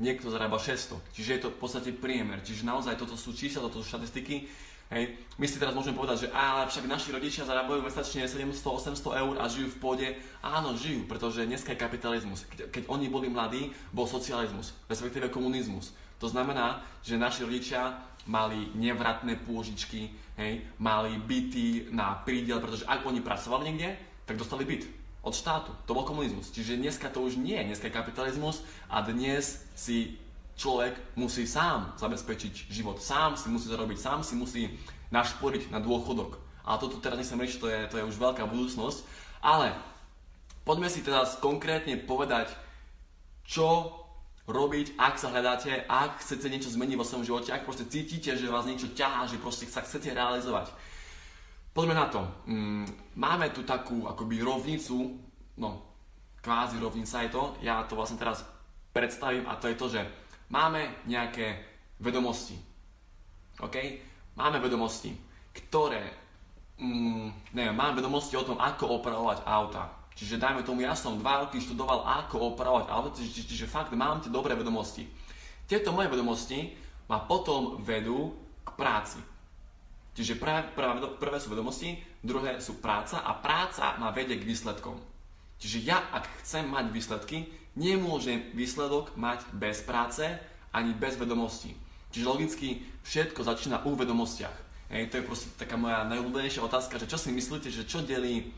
niekto 0.00 0.32
zarába 0.32 0.56
600. 0.56 0.96
Čiže 1.12 1.30
je 1.36 1.40
to 1.44 1.50
v 1.52 1.60
podstate 1.60 1.90
priemer. 1.92 2.40
Čiže 2.40 2.64
naozaj 2.64 2.96
toto 2.96 3.16
sú 3.16 3.36
čísla, 3.36 3.64
toto 3.64 3.84
sú 3.84 3.86
štatistiky. 3.86 4.48
Hej. 4.90 5.14
My 5.38 5.46
si 5.46 5.62
teraz 5.62 5.70
môžeme 5.70 5.94
povedať, 5.94 6.26
že 6.26 6.32
ale 6.34 6.66
však 6.66 6.90
naši 6.90 7.14
rodičia 7.14 7.46
zarábajú 7.46 7.86
mesačne 7.86 8.26
700-800 8.26 9.22
eur 9.22 9.34
a 9.38 9.46
žijú 9.46 9.70
v 9.70 9.78
pôde. 9.78 10.08
Áno, 10.42 10.74
žijú, 10.74 11.06
pretože 11.06 11.46
dneska 11.46 11.72
je 11.72 11.78
kapitalizmus. 11.78 12.42
Keď, 12.50 12.90
oni 12.90 13.06
boli 13.06 13.30
mladí, 13.30 13.70
bol 13.94 14.10
socializmus, 14.10 14.74
respektíve 14.90 15.30
komunizmus. 15.30 15.94
To 16.18 16.26
znamená, 16.26 16.82
že 17.06 17.16
naši 17.16 17.46
rodičia 17.46 18.02
mali 18.28 18.68
nevratné 18.76 19.38
pôžičky, 19.46 20.12
hej, 20.36 20.66
mali 20.76 21.16
byty 21.16 21.88
na 21.94 22.20
prídel, 22.20 22.60
pretože 22.60 22.84
ak 22.84 23.06
oni 23.06 23.24
pracovali 23.24 23.70
niekde, 23.70 23.96
tak 24.26 24.36
dostali 24.36 24.66
byt 24.68 24.84
od 25.22 25.32
štátu. 25.32 25.72
To 25.86 25.96
bol 25.96 26.04
komunizmus. 26.04 26.52
Čiže 26.52 26.76
dneska 26.76 27.08
to 27.08 27.24
už 27.24 27.38
nie, 27.38 27.56
dneska 27.62 27.88
je 27.88 27.96
kapitalizmus 27.96 28.66
a 28.90 29.00
dnes 29.06 29.64
si 29.72 30.18
človek 30.60 31.16
musí 31.16 31.48
sám 31.48 31.96
zabezpečiť 31.96 32.68
život, 32.68 33.00
sám 33.00 33.40
si 33.40 33.48
musí 33.48 33.72
zarobiť, 33.72 33.96
sám 33.96 34.20
si 34.20 34.36
musí 34.36 34.68
našporiť 35.08 35.72
na 35.72 35.80
dôchodok. 35.80 36.36
Ale 36.68 36.76
toto 36.76 37.00
teraz 37.00 37.16
nechcem 37.16 37.40
riešiť, 37.40 37.60
to 37.60 37.68
je, 37.72 37.80
to 37.88 37.96
je 37.96 38.08
už 38.12 38.20
veľká 38.20 38.44
budúcnosť. 38.44 39.00
Ale 39.40 39.72
poďme 40.68 40.92
si 40.92 41.00
teraz 41.00 41.40
konkrétne 41.40 41.96
povedať, 41.96 42.52
čo 43.48 43.96
robiť, 44.44 45.00
ak 45.00 45.16
sa 45.16 45.32
hľadáte, 45.32 45.88
ak 45.88 46.20
chcete 46.20 46.52
niečo 46.52 46.68
zmeniť 46.68 46.96
vo 47.00 47.08
svojom 47.08 47.24
živote, 47.24 47.56
ak 47.56 47.64
proste 47.64 47.88
cítite, 47.88 48.36
že 48.36 48.52
vás 48.52 48.68
niečo 48.68 48.92
ťahá, 48.92 49.24
že 49.24 49.40
proste 49.40 49.64
sa 49.64 49.80
chcete 49.80 50.12
realizovať. 50.12 50.68
Poďme 51.72 51.94
na 51.96 52.06
to. 52.10 52.20
Mm, 52.50 52.84
máme 53.16 53.48
tu 53.54 53.62
takú 53.62 54.04
akoby 54.10 54.42
rovnicu, 54.42 55.16
no 55.56 55.70
kvázi 56.42 56.76
rovnica 56.82 57.16
je 57.24 57.30
to, 57.30 57.42
ja 57.62 57.86
to 57.86 57.94
vlastne 57.94 58.18
teraz 58.18 58.42
predstavím 58.90 59.46
a 59.46 59.56
to 59.56 59.70
je 59.70 59.76
to, 59.78 59.86
že 59.88 60.00
máme 60.50 61.06
nejaké 61.06 61.62
vedomosti. 62.02 62.58
OK? 63.62 63.76
Máme 64.36 64.58
vedomosti, 64.58 65.14
ktoré, 65.54 66.10
mm, 66.76 67.54
neviem, 67.54 67.76
máme 67.76 67.98
vedomosti 68.02 68.36
o 68.36 68.46
tom, 68.46 68.58
ako 68.58 69.00
opravovať 69.00 69.38
auta. 69.46 69.84
Čiže 70.18 70.36
dajme 70.36 70.66
tomu, 70.66 70.84
ja 70.84 70.92
som 70.92 71.16
dva 71.16 71.46
roky 71.46 71.62
študoval, 71.62 72.04
ako 72.04 72.52
opravovať 72.52 72.86
auta, 72.92 73.08
čiže, 73.16 73.46
čiže 73.46 73.70
fakt 73.70 73.94
mám 73.96 74.20
tie 74.20 74.28
dobré 74.28 74.52
vedomosti. 74.52 75.08
Tieto 75.64 75.94
moje 75.94 76.10
vedomosti 76.10 76.74
ma 77.06 77.22
potom 77.22 77.78
vedú 77.80 78.34
k 78.66 78.70
práci. 78.74 79.22
Čiže 80.12 80.36
prvé, 80.36 80.66
prvé, 81.16 81.38
sú 81.38 81.48
vedomosti, 81.54 81.96
druhé 82.20 82.58
sú 82.58 82.82
práca 82.82 83.22
a 83.22 83.38
práca 83.38 83.94
ma 83.96 84.10
vedie 84.10 84.36
k 84.36 84.44
výsledkom. 84.44 84.98
Čiže 85.62 85.78
ja, 85.86 86.02
ak 86.10 86.42
chcem 86.42 86.66
mať 86.66 86.90
výsledky, 86.90 87.46
nemôžem 87.78 88.50
výsledok 88.54 89.14
mať 89.14 89.46
bez 89.54 89.82
práce 89.84 90.26
ani 90.74 90.94
bez 90.94 91.18
vedomostí. 91.18 91.74
Čiže 92.10 92.26
logicky 92.26 92.68
všetko 93.06 93.46
začína 93.46 93.86
u 93.86 93.94
vedomostiach. 93.94 94.70
Hej, 94.90 95.06
to 95.06 95.22
je 95.22 95.26
proste 95.26 95.48
taká 95.54 95.78
moja 95.78 96.02
najľúbenejšia 96.10 96.66
otázka, 96.66 96.98
že 96.98 97.06
čo 97.06 97.14
si 97.14 97.30
myslíte, 97.30 97.70
že 97.70 97.86
čo 97.86 98.02
delí, 98.02 98.50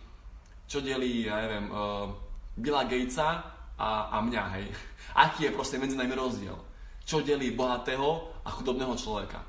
čo 0.64 0.80
delí, 0.80 1.28
ja 1.28 1.36
neviem, 1.44 1.68
uh, 1.68 2.08
Billa 2.56 2.88
Gatesa 2.88 3.44
a, 3.76 4.08
a 4.08 4.16
mňa, 4.24 4.42
hej. 4.56 4.66
Aký 5.24 5.44
je 5.44 5.52
proste 5.52 5.76
medzi 5.76 5.92
nami 5.92 6.16
rozdiel? 6.16 6.56
Čo 7.04 7.20
delí 7.20 7.52
bohatého 7.52 8.32
a 8.40 8.48
chudobného 8.48 8.96
človeka? 8.96 9.44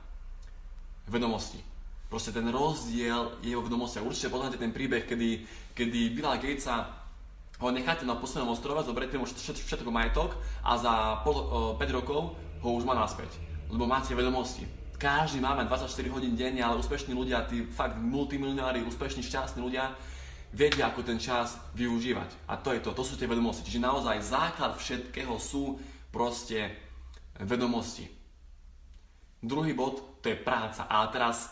Vedomosti. 1.08 1.64
Proste 2.12 2.36
ten 2.36 2.52
rozdiel 2.52 3.40
je 3.40 3.56
vo 3.56 3.64
vedomostiach. 3.64 4.04
Určite 4.04 4.28
poznáte 4.28 4.60
ten 4.60 4.76
príbeh, 4.76 5.08
kedy, 5.08 5.48
kedy 5.72 6.12
Billa 6.12 6.36
Gatesa 6.36 7.03
ho 7.64 7.72
necháte 7.72 8.04
na 8.04 8.20
poslednom 8.20 8.52
ostrove, 8.52 8.84
zoberiete 8.84 9.16
mu 9.16 9.24
všetko, 9.24 9.88
majetok 9.88 10.36
a 10.60 10.76
za 10.76 10.94
pol, 11.24 11.36
o, 11.40 11.80
5 11.80 11.98
rokov 11.98 12.36
ho 12.60 12.70
už 12.76 12.84
má 12.84 12.92
naspäť. 12.92 13.40
Lebo 13.72 13.88
máte 13.88 14.12
vedomosti. 14.12 14.68
Každý 15.00 15.40
máme 15.40 15.64
24 15.68 15.88
hodín 16.12 16.36
denne, 16.36 16.60
ale 16.60 16.80
úspešní 16.80 17.16
ľudia, 17.16 17.48
tí 17.48 17.64
fakt 17.72 17.96
multimilionári, 17.96 18.84
úspešní, 18.84 19.24
šťastní 19.24 19.64
ľudia, 19.64 19.96
vedia, 20.52 20.92
ako 20.92 21.02
ten 21.08 21.20
čas 21.20 21.56
využívať. 21.76 22.52
A 22.52 22.60
to 22.60 22.76
je 22.76 22.80
to, 22.84 22.92
to 22.92 23.04
sú 23.04 23.16
tie 23.16 23.28
vedomosti. 23.28 23.66
Čiže 23.66 23.84
naozaj 23.84 24.24
základ 24.24 24.76
všetkého 24.76 25.36
sú 25.40 25.80
proste 26.14 26.72
vedomosti. 27.42 28.06
Druhý 29.44 29.76
bod, 29.76 30.22
to 30.24 30.32
je 30.32 30.40
práca. 30.40 30.88
A 30.88 31.04
teraz 31.12 31.52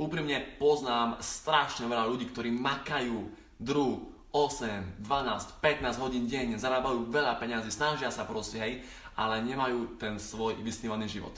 úprimne 0.00 0.42
poznám 0.58 1.20
strašne 1.20 1.86
veľa 1.86 2.08
ľudí, 2.08 2.26
ktorí 2.32 2.50
makajú 2.50 3.30
dru 3.60 4.10
8, 4.30 5.02
12, 5.02 5.58
15 5.58 6.02
hodín 6.02 6.30
denne, 6.30 6.54
zarábajú 6.54 7.10
veľa 7.10 7.34
peňazí, 7.42 7.70
snažia 7.74 8.14
sa 8.14 8.22
proste, 8.22 8.62
hej, 8.62 8.72
ale 9.18 9.42
nemajú 9.42 9.98
ten 9.98 10.16
svoj 10.22 10.58
vysnívaný 10.62 11.10
život. 11.10 11.34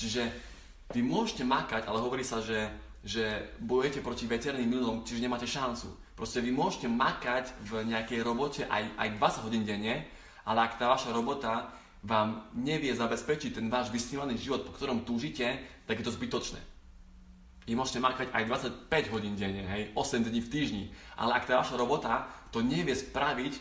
Čiže 0.00 0.32
vy 0.90 1.00
môžete 1.04 1.44
makať, 1.44 1.86
ale 1.86 2.00
hovorí 2.00 2.24
sa, 2.24 2.40
že, 2.40 2.72
že 3.04 3.54
bojujete 3.60 4.00
proti 4.00 4.24
veterným 4.24 4.66
milom, 4.66 5.04
čiže 5.04 5.22
nemáte 5.22 5.46
šancu. 5.46 5.92
Proste 6.16 6.40
vy 6.40 6.50
môžete 6.50 6.88
makať 6.88 7.52
v 7.68 7.84
nejakej 7.90 8.20
robote 8.24 8.62
aj, 8.64 8.90
aj 8.96 9.08
20 9.20 9.46
hodín 9.46 9.64
denne, 9.68 10.08
ale 10.44 10.58
ak 10.64 10.80
tá 10.80 10.88
vaša 10.88 11.12
robota 11.12 11.72
vám 12.04 12.52
nevie 12.52 12.92
zabezpečiť 12.92 13.56
ten 13.60 13.66
váš 13.72 13.88
vysnívaný 13.88 14.36
život, 14.36 14.64
po 14.68 14.76
ktorom 14.76 15.08
túžite, 15.08 15.56
tak 15.88 16.00
je 16.00 16.04
to 16.04 16.12
zbytočné. 16.12 16.73
Vy 17.64 17.72
môžete 17.72 18.00
makať 18.00 18.28
aj 18.32 18.44
25 18.92 19.14
hodín 19.16 19.34
denne, 19.40 19.64
hej, 19.64 19.88
8 19.96 20.20
dní 20.20 20.40
v 20.44 20.52
týždni, 20.52 20.84
ale 21.16 21.40
ak 21.40 21.48
tá 21.48 21.56
vaša 21.60 21.80
robota 21.80 22.28
to 22.52 22.60
nevie 22.60 22.92
spraviť, 22.92 23.56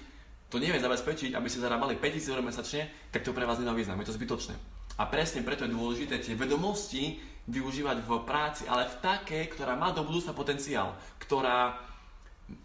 to 0.51 0.59
nevie 0.59 0.77
zabezpečiť, 0.77 1.31
aby 1.33 1.47
ste 1.47 1.63
zarábali 1.63 1.95
5000 1.97 2.33
eur 2.35 2.41
mesačne, 2.43 2.91
tak 3.09 3.23
to 3.23 3.31
pre 3.31 3.47
vás 3.47 3.57
nemá 3.57 3.71
význam, 3.71 3.97
je 4.03 4.11
to 4.11 4.17
zbytočné. 4.19 4.53
A 4.99 5.09
presne 5.09 5.41
preto 5.41 5.65
je 5.65 5.73
dôležité 5.73 6.21
tie 6.21 6.37
vedomosti 6.37 7.17
využívať 7.49 8.05
v 8.05 8.11
práci, 8.27 8.69
ale 8.69 8.85
v 8.85 8.99
takej, 9.01 9.55
ktorá 9.55 9.73
má 9.73 9.89
do 9.89 10.05
budúca 10.05 10.35
potenciál, 10.35 10.93
ktorá 11.17 11.79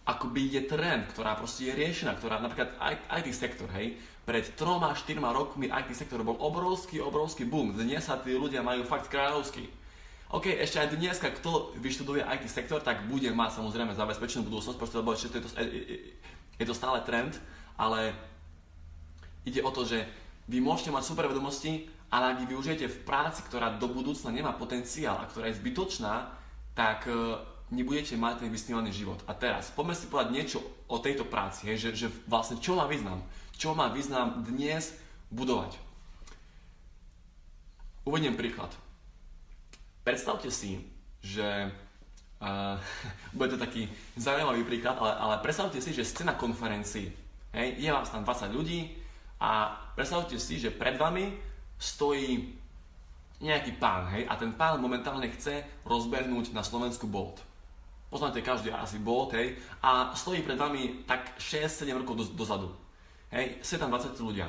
akoby 0.05 0.59
je 0.59 0.63
trend, 0.69 1.07
ktorá 1.15 1.39
proste 1.39 1.71
je 1.71 1.79
riešená, 1.79 2.19
ktorá 2.19 2.43
napríklad 2.43 2.75
IT 3.23 3.31
sektor, 3.33 3.71
hej, 3.79 3.97
pred 4.29 4.45
3-4 4.45 5.17
rokmi 5.17 5.73
IT 5.73 5.97
sektor 5.97 6.21
bol 6.21 6.37
obrovský, 6.37 7.01
obrovský 7.01 7.49
boom. 7.49 7.73
Dnes 7.73 8.05
sa 8.05 8.21
tí 8.21 8.37
ľudia 8.37 8.61
majú 8.61 8.85
fakt 8.85 9.09
kráľovský. 9.09 9.78
OK, 10.29 10.45
ešte 10.61 10.77
aj 10.77 10.93
dnes, 10.93 11.17
kto 11.17 11.73
vyštuduje 11.81 12.21
IT 12.21 12.53
sektor, 12.53 12.85
tak 12.85 13.09
bude 13.09 13.33
mať 13.33 13.65
samozrejme 13.65 13.97
zabezpečenú 13.97 14.45
budúcnosť, 14.45 14.77
pretože 14.77 15.01
lebo 15.01 15.17
ešte 15.17 15.33
to 15.33 15.37
je, 15.41 15.43
to, 15.45 15.51
je 16.61 16.67
to 16.69 16.77
stále 16.77 17.01
trend, 17.01 17.41
ale 17.81 18.13
ide 19.49 19.65
o 19.65 19.73
to, 19.73 19.89
že 19.89 20.05
vy 20.45 20.61
môžete 20.61 20.93
mať 20.93 21.09
super 21.09 21.33
vedomosti, 21.33 21.89
ale 22.13 22.37
ak 22.37 22.45
vy 22.45 22.47
využijete 22.53 22.93
v 22.93 23.03
práci, 23.09 23.41
ktorá 23.49 23.81
do 23.81 23.89
budúcna 23.89 24.29
nemá 24.29 24.53
potenciál 24.53 25.17
a 25.17 25.29
ktorá 25.29 25.49
je 25.49 25.61
zbytočná, 25.65 26.33
tak 26.77 27.09
e, 27.09 27.41
nebudete 27.73 28.17
mať 28.21 28.45
ten 28.45 28.53
vysnívaný 28.53 28.93
život. 28.93 29.21
A 29.29 29.33
teraz, 29.33 29.73
poďme 29.73 29.97
si 29.97 30.13
povedať 30.13 30.33
niečo 30.33 30.59
o 30.93 31.01
tejto 31.01 31.25
práci, 31.25 31.73
hej, 31.73 31.89
že, 31.89 31.91
že 32.05 32.09
vlastne 32.29 32.61
čo 32.61 32.77
má 32.77 32.85
význam. 32.85 33.25
Čo 33.57 33.73
má 33.73 33.89
význam 33.93 34.45
dnes 34.45 34.93
budovať. 35.33 35.77
Uvediem 38.09 38.37
príklad. 38.37 38.73
Predstavte 40.03 40.51
si, 40.51 40.81
že 41.23 41.71
uh, 42.41 42.79
bude 43.37 43.55
to 43.55 43.59
taký 43.59 43.89
zaujímavý 44.19 44.65
príklad, 44.65 44.99
ale, 44.99 45.13
ale 45.19 45.35
predstavte 45.43 45.79
si, 45.83 45.95
že 45.95 46.07
ste 46.07 46.27
na 46.27 46.35
konferencii, 46.35 47.09
hej, 47.55 47.69
je 47.79 47.91
vás 47.91 48.11
tam 48.11 48.25
20 48.25 48.55
ľudí 48.55 48.95
a 49.39 49.75
predstavte 49.95 50.39
si, 50.39 50.59
že 50.59 50.75
pred 50.75 50.99
vami 50.99 51.35
stojí 51.79 52.59
nejaký 53.39 53.79
pán, 53.79 54.11
hej, 54.11 54.27
a 54.27 54.35
ten 54.35 54.51
pán 54.51 54.83
momentálne 54.83 55.31
chce 55.31 55.63
rozbehnúť 55.87 56.51
na 56.51 56.67
Slovensku 56.67 57.07
Bolt. 57.07 57.39
Poznáte 58.11 58.43
každý 58.43 58.75
asi 58.75 58.99
Bolt, 58.99 59.31
hej, 59.39 59.55
a 59.79 60.11
stojí 60.17 60.43
pred 60.43 60.59
vami 60.59 61.07
tak 61.07 61.39
6-7 61.39 62.03
rokov 62.03 62.15
do, 62.19 62.25
dozadu. 62.35 62.69
Hej, 63.31 63.63
sú 63.63 63.79
tam 63.79 63.95
20 63.95 64.19
ľudia. 64.19 64.49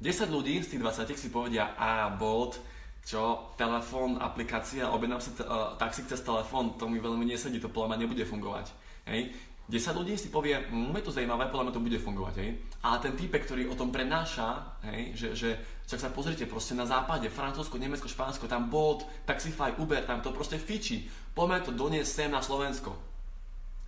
10 0.00 0.28
ľudí 0.32 0.58
z 0.64 0.74
tých 0.74 0.82
20 0.82 1.14
si 1.14 1.28
povedia, 1.30 1.76
a 1.78 2.10
Bolt, 2.10 2.58
čo 3.06 3.54
telefón, 3.54 4.18
aplikácia, 4.18 4.90
objednám 4.90 5.22
si 5.22 5.30
t- 5.38 5.46
uh, 5.46 5.78
taxík 5.78 6.10
cez 6.10 6.26
telefón, 6.26 6.74
to 6.74 6.90
mi 6.90 6.98
veľmi 6.98 7.22
nesedí, 7.22 7.62
to 7.62 7.70
podľa 7.70 7.94
mňa 7.94 8.02
nebude 8.02 8.24
fungovať. 8.26 8.66
Hej. 9.06 9.30
10 9.70 9.98
ľudí 9.98 10.14
si 10.18 10.30
povie, 10.30 10.58
mmm, 10.58 10.94
je 10.98 11.06
to 11.06 11.14
zaujímavé, 11.14 11.46
podľa 11.50 11.70
mňa 11.70 11.74
to 11.74 11.86
bude 11.86 11.98
fungovať, 12.02 12.34
hej. 12.42 12.50
Ale 12.82 12.96
ten 13.02 13.14
týpek, 13.14 13.46
ktorý 13.46 13.70
o 13.70 13.78
tom 13.78 13.94
prenáša, 13.94 14.78
hej, 14.90 15.14
že, 15.14 15.28
že 15.38 15.50
však 15.86 16.02
sa 16.02 16.10
pozrite, 16.10 16.50
proste 16.50 16.74
na 16.74 16.86
západe, 16.86 17.30
Francúzsko, 17.30 17.78
Nemecko, 17.78 18.10
Špánsko, 18.10 18.50
tam 18.50 18.66
Bolt, 18.66 19.06
Taxify, 19.22 19.74
Uber, 19.78 20.02
tam 20.02 20.22
to 20.22 20.34
proste 20.34 20.58
fičí. 20.58 21.06
Poďme 21.34 21.62
to 21.62 21.70
doniesť 21.70 22.10
sem 22.10 22.30
na 22.30 22.42
Slovensko. 22.42 22.94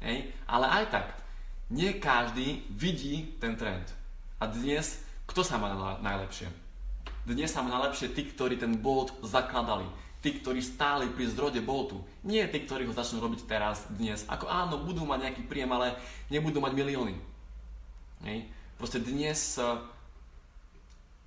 Hej. 0.03 0.31
Ale 0.47 0.67
aj 0.67 0.85
tak, 0.95 1.07
nie 1.75 1.99
každý 1.99 2.63
vidí 2.71 3.39
ten 3.43 3.59
trend. 3.59 3.87
A 4.39 4.47
dnes, 4.47 5.03
kto 5.27 5.43
sa 5.43 5.59
má 5.59 5.75
najlepšie? 6.03 6.68
Dnes 7.29 7.53
sa 7.53 7.61
najlepšie 7.61 8.17
tí, 8.17 8.25
ktorí 8.25 8.57
ten 8.57 8.81
Bolt 8.81 9.13
zakladali. 9.21 9.85
Tí, 10.25 10.41
ktorí 10.41 10.65
stáli 10.65 11.13
pri 11.13 11.29
zrode 11.29 11.61
Boltu. 11.61 12.01
Nie 12.25 12.49
tí, 12.49 12.65
ktorí 12.65 12.89
ho 12.89 12.97
začnú 12.97 13.21
robiť 13.21 13.45
teraz, 13.45 13.85
dnes. 13.93 14.25
Ako 14.33 14.49
áno, 14.49 14.81
budú 14.81 15.05
mať 15.05 15.29
nejaký 15.29 15.43
príjem, 15.45 15.69
ale 15.77 15.93
nebudú 16.33 16.65
mať 16.65 16.73
milióny. 16.73 17.15
Hej. 18.25 18.49
Proste 18.81 19.05
dnes, 19.05 19.61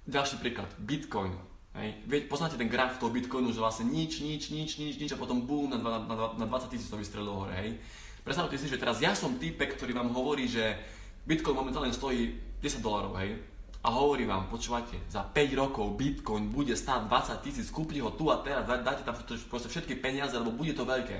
ďalší 0.09 0.41
príklad, 0.41 0.73
Bitcoin. 0.81 1.37
Hej. 1.77 2.01
Poznáte 2.25 2.57
ten 2.57 2.65
graf 2.67 2.97
toho 2.97 3.13
Bitcoinu, 3.13 3.53
že 3.53 3.61
vlastne 3.61 3.85
nič, 3.85 4.25
nič, 4.25 4.49
nič, 4.49 4.81
nič, 4.81 4.97
nič 4.97 5.11
a 5.13 5.21
potom 5.21 5.45
na, 5.69 5.77
na, 5.77 6.01
na, 6.01 6.15
na 6.33 6.45
20 6.49 6.73
tisíc 6.73 6.89
to 6.89 6.97
vystrelilo 6.97 7.45
hore, 7.45 7.53
hej. 7.53 7.77
Predstavte 8.25 8.57
si, 8.57 8.65
že 8.65 8.81
teraz 8.81 8.97
ja 8.97 9.13
som 9.13 9.37
typek, 9.37 9.77
ktorý 9.77 9.93
vám 9.93 10.09
hovorí, 10.17 10.49
že 10.49 10.81
Bitcoin 11.29 11.61
momentálne 11.61 11.93
stojí 11.93 12.41
10 12.57 12.81
dolarov, 12.81 13.21
hej. 13.21 13.50
A 13.81 13.89
hovorí 13.89 14.29
vám, 14.29 14.45
počúvate, 14.45 15.01
za 15.09 15.25
5 15.25 15.57
rokov 15.57 15.97
Bitcoin 15.97 16.53
bude 16.53 16.77
stáť 16.77 17.09
20 17.09 17.45
tisíc, 17.45 17.67
kúpte 17.73 17.97
ho 17.97 18.13
tu 18.13 18.29
a 18.29 18.37
teraz, 18.45 18.69
dáte 18.69 19.01
tam 19.01 19.17
proste 19.49 19.69
všetky 19.73 19.97
peniaze, 19.97 20.37
lebo 20.37 20.53
bude 20.53 20.77
to 20.77 20.85
veľké. 20.85 21.17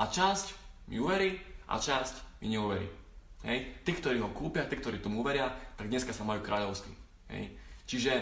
A 0.00 0.08
časť 0.08 0.56
mi 0.88 0.96
uverí 0.96 1.36
a 1.68 1.76
časť 1.76 2.40
mi 2.40 2.56
neuverí. 2.56 2.88
Hej. 3.44 3.84
Tí, 3.84 3.92
ktorí 3.92 4.16
ho 4.20 4.32
kúpia, 4.32 4.64
tí, 4.64 4.80
ktorí 4.80 5.04
tomu 5.04 5.20
uveria, 5.20 5.52
tak 5.76 5.92
dneska 5.92 6.16
sa 6.16 6.24
majú 6.24 6.40
kráľovský. 6.40 6.92
Hej. 7.32 7.52
Čiže 7.84 8.12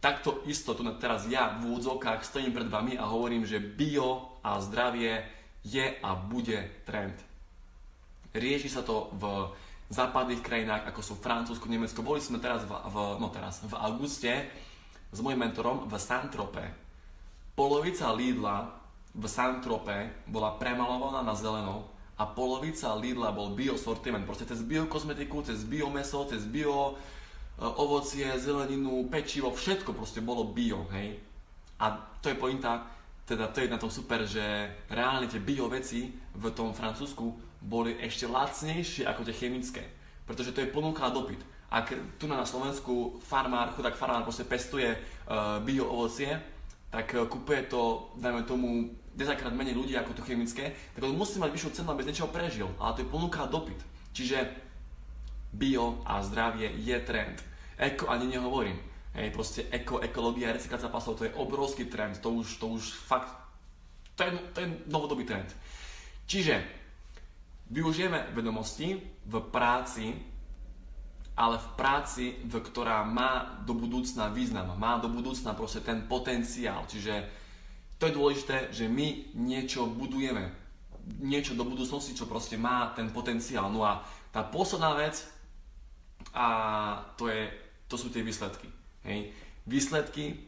takto 0.00 0.40
isto 0.48 0.72
tu 0.72 0.84
teraz 0.96 1.28
ja 1.28 1.60
v 1.60 1.72
úvodzovkách 1.72 2.24
stojím 2.24 2.56
pred 2.56 2.68
vami 2.72 2.96
a 2.96 3.04
hovorím, 3.04 3.44
že 3.44 3.60
bio 3.60 4.40
a 4.40 4.60
zdravie 4.64 5.24
je 5.60 5.96
a 6.00 6.10
bude 6.16 6.84
trend. 6.88 7.16
Rieši 8.32 8.68
sa 8.68 8.80
to 8.84 9.12
v 9.16 9.52
západných 9.90 10.42
krajinách, 10.42 10.88
ako 10.90 11.00
sú 11.02 11.14
Francúzsko, 11.18 11.70
Nemecko. 11.70 12.02
Boli 12.02 12.18
sme 12.18 12.42
teraz 12.42 12.66
v, 12.66 12.72
v, 12.72 12.96
no 13.22 13.28
teraz, 13.30 13.62
v 13.62 13.74
auguste 13.76 14.50
s 15.12 15.18
mojim 15.22 15.38
mentorom 15.38 15.86
v 15.86 15.94
Santrope. 15.98 16.64
Polovica 17.54 18.10
Lidla 18.12 18.68
v 19.16 19.24
Santrope 19.30 20.26
bola 20.28 20.58
premalovaná 20.58 21.24
na 21.24 21.32
zeleno 21.32 21.88
a 22.18 22.26
polovica 22.26 22.92
Lidla 22.98 23.32
bol 23.32 23.54
bio 23.54 23.78
sortiment. 23.80 24.26
Proste 24.26 24.48
cez 24.48 24.60
biokozmetiku, 24.64 25.40
cez 25.46 25.62
biomeso, 25.64 26.26
cez 26.28 26.44
bio 26.44 26.98
E, 27.56 27.64
ovocie, 27.64 28.28
zeleninu, 28.36 29.08
pečivo, 29.08 29.48
všetko 29.48 29.96
proste 29.96 30.20
bolo 30.20 30.44
bio, 30.52 30.84
hej. 30.92 31.16
A 31.80 31.96
to 32.20 32.28
je 32.28 32.36
pointa, 32.36 32.84
teda 33.24 33.48
to 33.48 33.64
je 33.64 33.72
na 33.72 33.80
tom 33.80 33.88
super, 33.88 34.28
že 34.28 34.44
reálne 34.92 35.24
tie 35.24 35.40
bio 35.40 35.64
veci 35.72 36.12
v 36.12 36.44
tom 36.52 36.76
Francúzsku 36.76 37.24
boli 37.66 37.98
ešte 37.98 38.30
lacnejšie 38.30 39.10
ako 39.10 39.26
tie 39.26 39.34
chemické. 39.34 39.82
Pretože 40.22 40.54
to 40.54 40.62
je 40.62 40.70
ponuka 40.70 41.02
a 41.02 41.10
dopyt. 41.10 41.42
Ak 41.66 41.90
tu 42.14 42.30
na 42.30 42.46
Slovensku 42.46 43.18
farmár, 43.18 43.74
chudák 43.74 43.98
farmár 43.98 44.22
proste 44.22 44.46
pestuje 44.46 44.94
uh, 44.94 45.58
bio 45.66 45.90
ovocie, 45.90 46.30
tak 46.94 47.10
uh, 47.18 47.26
kupuje 47.26 47.66
to, 47.66 48.14
dajme 48.22 48.46
tomu, 48.46 48.94
10 49.18 49.34
krát 49.34 49.50
menej 49.50 49.74
ľudí 49.74 49.98
ako 49.98 50.14
to 50.14 50.22
chemické, 50.22 50.70
tak 50.94 51.02
on 51.02 51.18
musí 51.18 51.42
mať 51.42 51.50
vyššiu 51.50 51.74
cenu, 51.82 51.88
aby 51.90 52.06
z 52.06 52.08
niečoho 52.14 52.30
prežil. 52.30 52.70
Ale 52.78 52.94
to 52.94 53.02
je 53.02 53.10
ponuka 53.10 53.42
a 53.42 53.50
dopyt. 53.50 53.82
Čiže 54.14 54.46
bio 55.50 56.04
a 56.06 56.22
zdravie 56.22 56.70
je 56.78 56.96
trend. 57.02 57.42
Eko 57.80 58.12
ani 58.12 58.30
nehovorím. 58.30 58.78
Hej, 59.16 59.32
proste 59.32 59.64
eko, 59.72 60.04
ekológia, 60.04 60.52
recyklácia 60.52 60.92
pasov, 60.92 61.16
to 61.16 61.24
je 61.24 61.32
obrovský 61.40 61.88
trend. 61.88 62.20
To 62.20 62.36
už, 62.36 62.60
to 62.60 62.68
už 62.76 62.92
fakt, 62.92 63.32
to 64.12 64.28
je, 64.28 64.30
to 64.52 64.58
je 64.60 64.68
novodobý 64.92 65.24
trend. 65.24 65.48
Čiže 66.28 66.60
využijeme 67.70 68.30
vedomosti 68.34 68.98
v 69.26 69.34
práci, 69.50 70.14
ale 71.36 71.60
v 71.60 71.68
práci, 71.76 72.24
v 72.48 72.54
ktorá 72.64 73.04
má 73.04 73.60
do 73.66 73.76
budúcna 73.76 74.32
význam, 74.32 74.72
má 74.80 74.96
do 74.96 75.12
budúcna 75.12 75.52
proste 75.52 75.84
ten 75.84 76.08
potenciál. 76.08 76.88
Čiže 76.88 77.14
to 78.00 78.08
je 78.08 78.16
dôležité, 78.16 78.56
že 78.72 78.88
my 78.88 79.36
niečo 79.36 79.84
budujeme, 79.84 80.52
niečo 81.20 81.52
do 81.52 81.68
budúcnosti, 81.68 82.16
čo 82.16 82.24
proste 82.24 82.56
má 82.56 82.92
ten 82.96 83.12
potenciál. 83.12 83.68
No 83.68 83.84
a 83.84 84.00
tá 84.32 84.44
posledná 84.44 84.96
vec, 84.96 85.28
a 86.32 86.48
to, 87.20 87.28
je, 87.28 87.52
to 87.88 87.96
sú 88.00 88.08
tie 88.08 88.24
výsledky. 88.24 88.68
Hej. 89.04 89.32
Výsledky, 89.68 90.40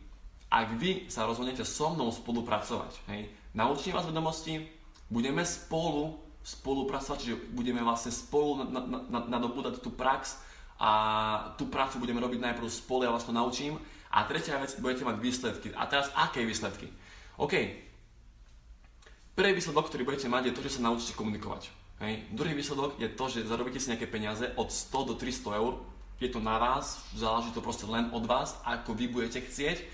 ak 0.49 0.77
vy 0.81 1.09
sa 1.13 1.29
rozhodnete 1.29 1.65
so 1.65 1.93
mnou 1.93 2.09
spolupracovať, 2.09 3.13
hej, 3.13 3.29
naučím 3.53 3.93
vás 3.93 4.09
vedomosti, 4.09 4.65
budeme 5.13 5.45
spolu 5.45 6.28
spolupracovať, 6.43 7.19
čiže 7.21 7.37
budeme 7.53 7.85
vlastne 7.85 8.15
spolu 8.15 8.65
nadobúdať 9.29 9.85
tú 9.85 9.93
prax 9.93 10.41
a 10.79 10.91
tú 11.59 11.67
prácu 11.67 11.99
budeme 11.99 12.23
robiť 12.23 12.41
najprv 12.41 12.69
spolu, 12.71 13.05
ja 13.05 13.13
vás 13.13 13.27
to 13.27 13.35
naučím. 13.35 13.77
A 14.09 14.25
tretia 14.25 14.57
vec, 14.57 14.73
budete 14.81 15.05
mať 15.05 15.17
výsledky. 15.21 15.69
A 15.77 15.85
teraz 15.85 16.09
aké 16.17 16.41
výsledky? 16.47 16.89
OK. 17.37 17.55
Prvý 19.37 19.53
výsledok, 19.53 19.93
ktorý 19.93 20.03
budete 20.09 20.27
mať, 20.33 20.49
je 20.49 20.57
to, 20.57 20.65
že 20.65 20.81
sa 20.81 20.87
naučíte 20.89 21.15
komunikovať. 21.19 21.69
Hej. 22.01 22.31
Druhý 22.31 22.55
výsledok 22.55 22.97
je 22.97 23.11
to, 23.11 23.25
že 23.29 23.47
zarobíte 23.47 23.83
si 23.83 23.91
nejaké 23.91 24.07
peniaze 24.07 24.49
od 24.55 24.71
100 24.71 25.13
do 25.13 25.15
300 25.19 25.61
eur. 25.61 25.83
Je 26.19 26.31
to 26.31 26.43
na 26.43 26.59
vás, 26.59 26.99
záleží 27.15 27.55
to 27.55 27.63
proste 27.63 27.87
len 27.87 28.11
od 28.11 28.27
vás, 28.27 28.59
ako 28.67 28.95
vy 28.95 29.07
budete 29.07 29.43
chcieť. 29.45 29.87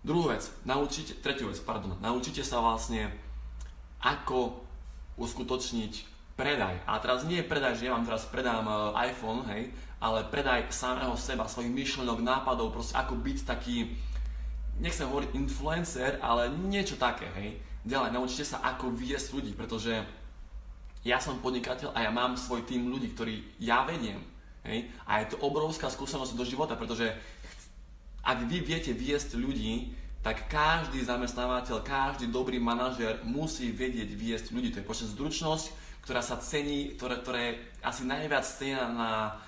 Druhú 0.00 0.32
vec, 0.32 0.48
naučite, 0.64 1.18
tretiu 1.20 1.50
vec, 1.50 1.60
pardon, 1.60 1.98
naučite 2.00 2.40
sa 2.40 2.62
vlastne, 2.62 3.12
ako 4.00 4.67
uskutočniť 5.18 5.92
predaj. 6.38 6.86
A 6.86 7.02
teraz 7.02 7.26
nie 7.26 7.42
je 7.42 7.50
predaj, 7.50 7.74
že 7.74 7.90
ja 7.90 7.98
vám 7.98 8.06
teraz 8.06 8.24
predám 8.30 8.64
uh, 8.64 8.94
iPhone, 9.02 9.42
hej, 9.50 9.74
ale 9.98 10.22
predaj 10.30 10.70
samého 10.70 11.18
seba, 11.18 11.50
svojich 11.50 11.74
myšlenok, 11.74 12.22
nápadov, 12.22 12.70
proste 12.70 12.94
ako 12.94 13.18
byť 13.18 13.38
taký, 13.42 13.98
nechcem 14.78 15.10
hovoriť 15.10 15.34
influencer, 15.34 16.22
ale 16.22 16.48
niečo 16.54 16.94
také, 16.94 17.26
hej. 17.34 17.58
Ďalej, 17.82 18.14
naučite 18.14 18.46
sa, 18.46 18.62
ako 18.62 18.94
viesť 18.94 19.34
ľudí, 19.34 19.52
pretože 19.58 19.98
ja 21.06 21.18
som 21.22 21.38
podnikateľ 21.42 21.94
a 21.94 22.06
ja 22.06 22.10
mám 22.10 22.34
svoj 22.34 22.66
tým 22.66 22.90
ľudí, 22.90 23.14
ktorí 23.14 23.58
ja 23.62 23.86
vediem. 23.86 24.18
Hej? 24.66 24.90
A 25.06 25.22
je 25.22 25.34
to 25.34 25.40
obrovská 25.40 25.88
skúsenosť 25.88 26.34
do 26.34 26.44
života, 26.44 26.74
pretože 26.74 27.14
ak 28.20 28.44
vy 28.44 28.60
viete 28.60 28.92
viesť 28.92 29.38
ľudí, 29.38 29.94
tak 30.28 30.44
každý 30.52 31.00
zamestnávateľ, 31.08 31.80
každý 31.80 32.28
dobrý 32.28 32.60
manažer 32.60 33.24
musí 33.24 33.72
vedieť 33.72 34.12
viesť 34.12 34.52
ľudí. 34.52 34.68
To 34.76 34.84
je 34.84 34.90
počet 34.92 35.08
zručnosť, 35.08 35.72
ktorá 36.04 36.20
sa 36.20 36.36
cení, 36.36 36.92
ktoré, 37.00 37.16
ktoré 37.24 37.44
asi 37.80 38.04
najviac 38.04 38.44
cenia 38.44 38.92
na, 38.92 39.40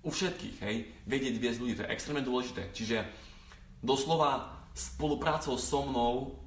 u 0.00 0.08
všetkých. 0.08 0.56
Hej? 0.64 0.76
Vedieť 1.04 1.36
viesť 1.36 1.58
ľudí, 1.60 1.76
to 1.76 1.84
je 1.84 1.92
extrémne 1.92 2.24
dôležité. 2.24 2.72
Čiže 2.72 3.04
doslova 3.84 4.64
spoluprácou 4.72 5.60
so 5.60 5.84
mnou 5.84 6.40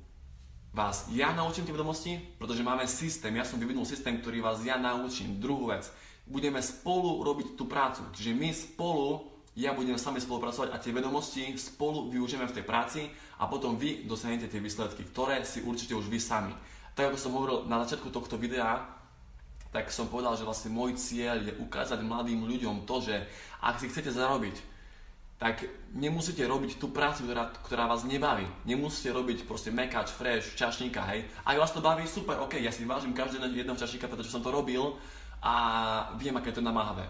vás 0.74 1.06
ja 1.14 1.30
naučím 1.38 1.70
tie 1.70 1.78
vedomosti, 1.78 2.18
pretože 2.42 2.66
máme 2.66 2.90
systém, 2.90 3.38
ja 3.38 3.46
som 3.46 3.62
vyvinul 3.62 3.86
systém, 3.86 4.18
ktorý 4.18 4.42
vás 4.42 4.58
ja 4.66 4.82
naučím. 4.82 5.38
Druhú 5.38 5.70
vec, 5.70 5.86
budeme 6.26 6.66
spolu 6.66 7.22
robiť 7.22 7.54
tú 7.54 7.70
prácu. 7.70 8.10
Čiže 8.10 8.34
my 8.34 8.50
spolu, 8.58 9.37
ja 9.58 9.74
budem 9.74 9.98
s 9.98 10.06
vami 10.06 10.22
spolupracovať 10.22 10.70
a 10.70 10.78
tie 10.78 10.94
vedomosti 10.94 11.58
spolu 11.58 12.14
využijeme 12.14 12.46
v 12.46 12.56
tej 12.62 12.66
práci 12.66 13.02
a 13.42 13.50
potom 13.50 13.74
vy 13.74 14.06
dosiahnete 14.06 14.46
tie 14.54 14.62
výsledky, 14.62 15.02
ktoré 15.10 15.42
si 15.42 15.66
určite 15.66 15.98
už 15.98 16.14
vy 16.14 16.22
sami. 16.22 16.54
Tak 16.94 17.10
ako 17.10 17.18
som 17.18 17.34
hovoril 17.34 17.58
na 17.66 17.82
začiatku 17.82 18.14
tohto 18.14 18.38
videa, 18.38 18.86
tak 19.74 19.90
som 19.90 20.14
povedal, 20.14 20.38
že 20.38 20.46
vlastne 20.46 20.70
môj 20.70 20.94
cieľ 21.02 21.42
je 21.42 21.58
ukázať 21.58 22.06
mladým 22.06 22.46
ľuďom 22.46 22.86
to, 22.86 23.02
že 23.02 23.26
ak 23.58 23.82
si 23.82 23.90
chcete 23.90 24.14
zarobiť, 24.14 24.78
tak 25.38 25.66
nemusíte 25.94 26.42
robiť 26.46 26.82
tú 26.82 26.90
prácu, 26.90 27.26
ktorá, 27.30 27.54
ktorá 27.66 27.86
vás 27.86 28.02
nebaví. 28.06 28.46
Nemusíte 28.66 29.14
robiť 29.14 29.46
proste 29.46 29.70
mekač, 29.70 30.10
fresh, 30.10 30.58
čašníka, 30.58 31.02
hej. 31.14 31.30
Ak 31.46 31.62
vás 31.62 31.74
to 31.74 31.82
baví, 31.82 32.10
super, 32.10 32.42
ok, 32.42 32.58
ja 32.58 32.74
si 32.74 32.90
vážim 32.90 33.14
každého 33.14 33.46
jedného 33.54 33.78
čašníka, 33.78 34.10
pretože 34.10 34.34
som 34.34 34.42
to 34.42 34.50
robil 34.50 34.98
a 35.42 35.54
viem, 36.18 36.34
aké 36.34 36.50
to 36.50 36.62
namáhavé. 36.62 37.06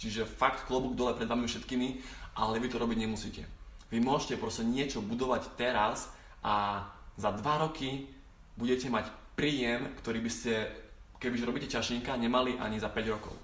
Čiže 0.00 0.26
fakt 0.26 0.66
klobúk 0.66 0.98
dole 0.98 1.14
pred 1.14 1.30
vami 1.30 1.46
všetkými, 1.46 1.88
ale 2.40 2.58
vy 2.58 2.66
to 2.72 2.82
robiť 2.82 2.98
nemusíte. 2.98 3.42
Vy 3.92 4.02
môžete 4.02 4.40
proste 4.40 4.66
niečo 4.66 5.04
budovať 5.04 5.54
teraz 5.54 6.10
a 6.42 6.86
za 7.14 7.30
dva 7.30 7.62
roky 7.62 8.10
budete 8.58 8.90
mať 8.90 9.06
príjem, 9.38 9.94
ktorý 10.02 10.18
by 10.18 10.30
ste, 10.30 10.66
kebyže 11.22 11.46
robíte 11.46 11.70
čašníka, 11.70 12.18
nemali 12.18 12.58
ani 12.58 12.82
za 12.82 12.90
5 12.90 13.14
rokov 13.14 13.43